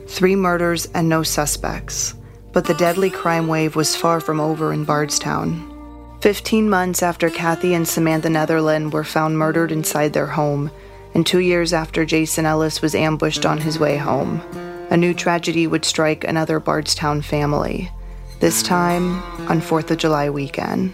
Three 0.07 0.35
murders 0.35 0.87
and 0.93 1.09
no 1.09 1.23
suspects. 1.23 2.13
But 2.53 2.65
the 2.65 2.73
deadly 2.73 3.09
crime 3.09 3.47
wave 3.47 3.75
was 3.75 3.95
far 3.95 4.19
from 4.19 4.39
over 4.39 4.73
in 4.73 4.83
Bardstown. 4.83 5.73
Fifteen 6.21 6.69
months 6.69 7.03
after 7.03 7.29
Kathy 7.29 7.75
and 7.75 7.87
Samantha 7.87 8.29
Netherland 8.29 8.93
were 8.93 9.03
found 9.03 9.37
murdered 9.37 9.71
inside 9.71 10.13
their 10.13 10.25
home, 10.25 10.71
and 11.13 11.25
two 11.25 11.39
years 11.39 11.73
after 11.73 12.05
Jason 12.05 12.45
Ellis 12.45 12.81
was 12.81 12.95
ambushed 12.95 13.45
on 13.45 13.59
his 13.59 13.77
way 13.77 13.97
home, 13.97 14.41
a 14.89 14.97
new 14.97 15.13
tragedy 15.13 15.67
would 15.67 15.85
strike 15.85 16.23
another 16.23 16.59
Bardstown 16.59 17.21
family, 17.21 17.91
this 18.39 18.63
time 18.63 19.21
on 19.49 19.61
4th 19.61 19.91
of 19.91 19.97
July 19.97 20.29
weekend. 20.29 20.93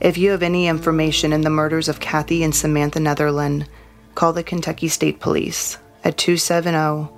If 0.00 0.16
you 0.16 0.30
have 0.30 0.44
any 0.44 0.68
information 0.68 1.32
in 1.32 1.40
the 1.40 1.50
murders 1.50 1.88
of 1.88 1.98
Kathy 1.98 2.44
and 2.44 2.54
Samantha 2.54 3.00
Netherland, 3.00 3.68
call 4.14 4.32
the 4.32 4.44
Kentucky 4.44 4.86
State 4.86 5.18
Police 5.18 5.76
at 6.04 6.16
270 6.16 7.12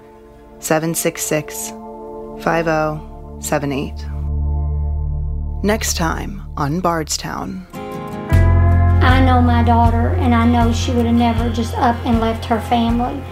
766 0.60 1.70
5078. 2.42 3.92
Next 5.62 5.98
time 5.98 6.42
on 6.56 6.80
Bardstown. 6.80 7.66
I 9.02 9.22
know 9.22 9.42
my 9.42 9.62
daughter, 9.62 10.08
and 10.16 10.34
I 10.34 10.46
know 10.46 10.72
she 10.72 10.92
would 10.92 11.04
have 11.04 11.14
never 11.14 11.50
just 11.50 11.74
up 11.74 11.96
and 12.06 12.18
left 12.18 12.46
her 12.46 12.62
family. 12.62 13.22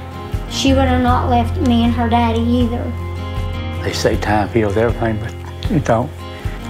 She 0.50 0.74
would 0.74 0.88
have 0.88 1.02
not 1.02 1.30
left 1.30 1.58
me 1.66 1.84
and 1.84 1.94
her 1.94 2.10
daddy 2.10 2.42
either. 2.42 2.84
They 3.82 3.94
say 3.94 4.18
time 4.20 4.50
heals 4.50 4.76
everything, 4.76 5.18
but 5.20 5.32
it 5.70 5.86
don't 5.86 6.10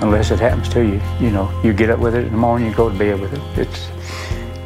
unless 0.00 0.30
it 0.30 0.40
happens 0.40 0.68
to 0.70 0.82
you. 0.82 1.00
You 1.20 1.30
know, 1.30 1.50
you 1.62 1.72
get 1.72 1.90
up 1.90 1.98
with 1.98 2.14
it 2.14 2.24
in 2.24 2.32
the 2.32 2.38
morning, 2.38 2.68
you 2.68 2.74
go 2.74 2.88
to 2.88 2.98
bed 2.98 3.20
with 3.20 3.32
it. 3.32 3.58
It's 3.58 3.88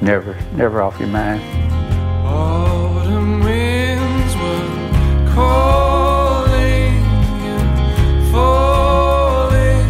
never, 0.03 0.37
never 0.55 0.83
off 0.83 0.99
your 0.99 1.09
mind. 1.09 1.42
Autumn 2.27 3.40
winds 3.40 4.35
were 4.37 5.33
calling 5.35 6.95
and 7.45 8.33
falling. 8.33 9.87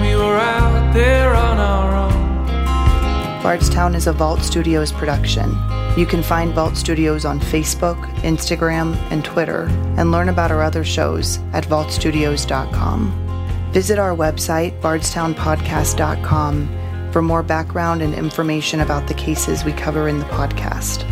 We 0.00 0.16
were 0.16 0.38
out 0.38 0.92
there 0.94 1.34
on 1.34 1.58
our 1.58 2.10
own. 2.10 3.42
Bardstown 3.42 3.94
is 3.94 4.06
a 4.06 4.12
Vault 4.12 4.40
Studios 4.40 4.92
production. 4.92 5.54
You 5.96 6.06
can 6.06 6.22
find 6.22 6.52
Vault 6.52 6.76
Studios 6.76 7.24
on 7.24 7.40
Facebook, 7.40 8.00
Instagram, 8.20 8.94
and 9.10 9.24
Twitter, 9.24 9.64
and 9.96 10.12
learn 10.12 10.28
about 10.28 10.52
our 10.52 10.62
other 10.62 10.84
shows 10.84 11.38
at 11.52 11.64
vaultstudios.com. 11.64 13.27
Visit 13.72 13.98
our 13.98 14.16
website, 14.16 14.80
bardstownpodcast.com, 14.80 17.12
for 17.12 17.20
more 17.20 17.42
background 17.42 18.00
and 18.00 18.14
information 18.14 18.80
about 18.80 19.06
the 19.06 19.14
cases 19.14 19.62
we 19.62 19.72
cover 19.72 20.08
in 20.08 20.18
the 20.18 20.24
podcast. 20.26 21.04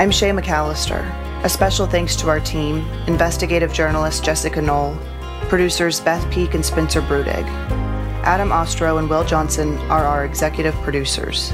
I'm 0.00 0.10
Shay 0.10 0.30
McAllister. 0.30 1.04
A 1.44 1.48
special 1.48 1.86
thanks 1.86 2.16
to 2.16 2.28
our 2.28 2.40
team 2.40 2.78
investigative 3.06 3.72
journalist 3.72 4.24
Jessica 4.24 4.60
Noll, 4.60 4.98
producers 5.48 6.00
Beth 6.00 6.28
Peak 6.32 6.54
and 6.54 6.66
Spencer 6.66 7.00
Brudig. 7.00 7.44
Adam 8.24 8.50
Ostro 8.50 8.98
and 8.98 9.08
Will 9.08 9.24
Johnson 9.24 9.78
are 9.90 10.04
our 10.04 10.24
executive 10.24 10.74
producers. 10.76 11.52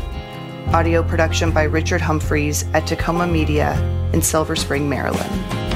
Audio 0.68 1.02
production 1.02 1.50
by 1.50 1.64
Richard 1.64 2.00
Humphreys 2.00 2.64
at 2.72 2.86
Tacoma 2.86 3.26
Media 3.26 3.78
in 4.14 4.22
Silver 4.22 4.56
Spring, 4.56 4.88
Maryland. 4.88 5.69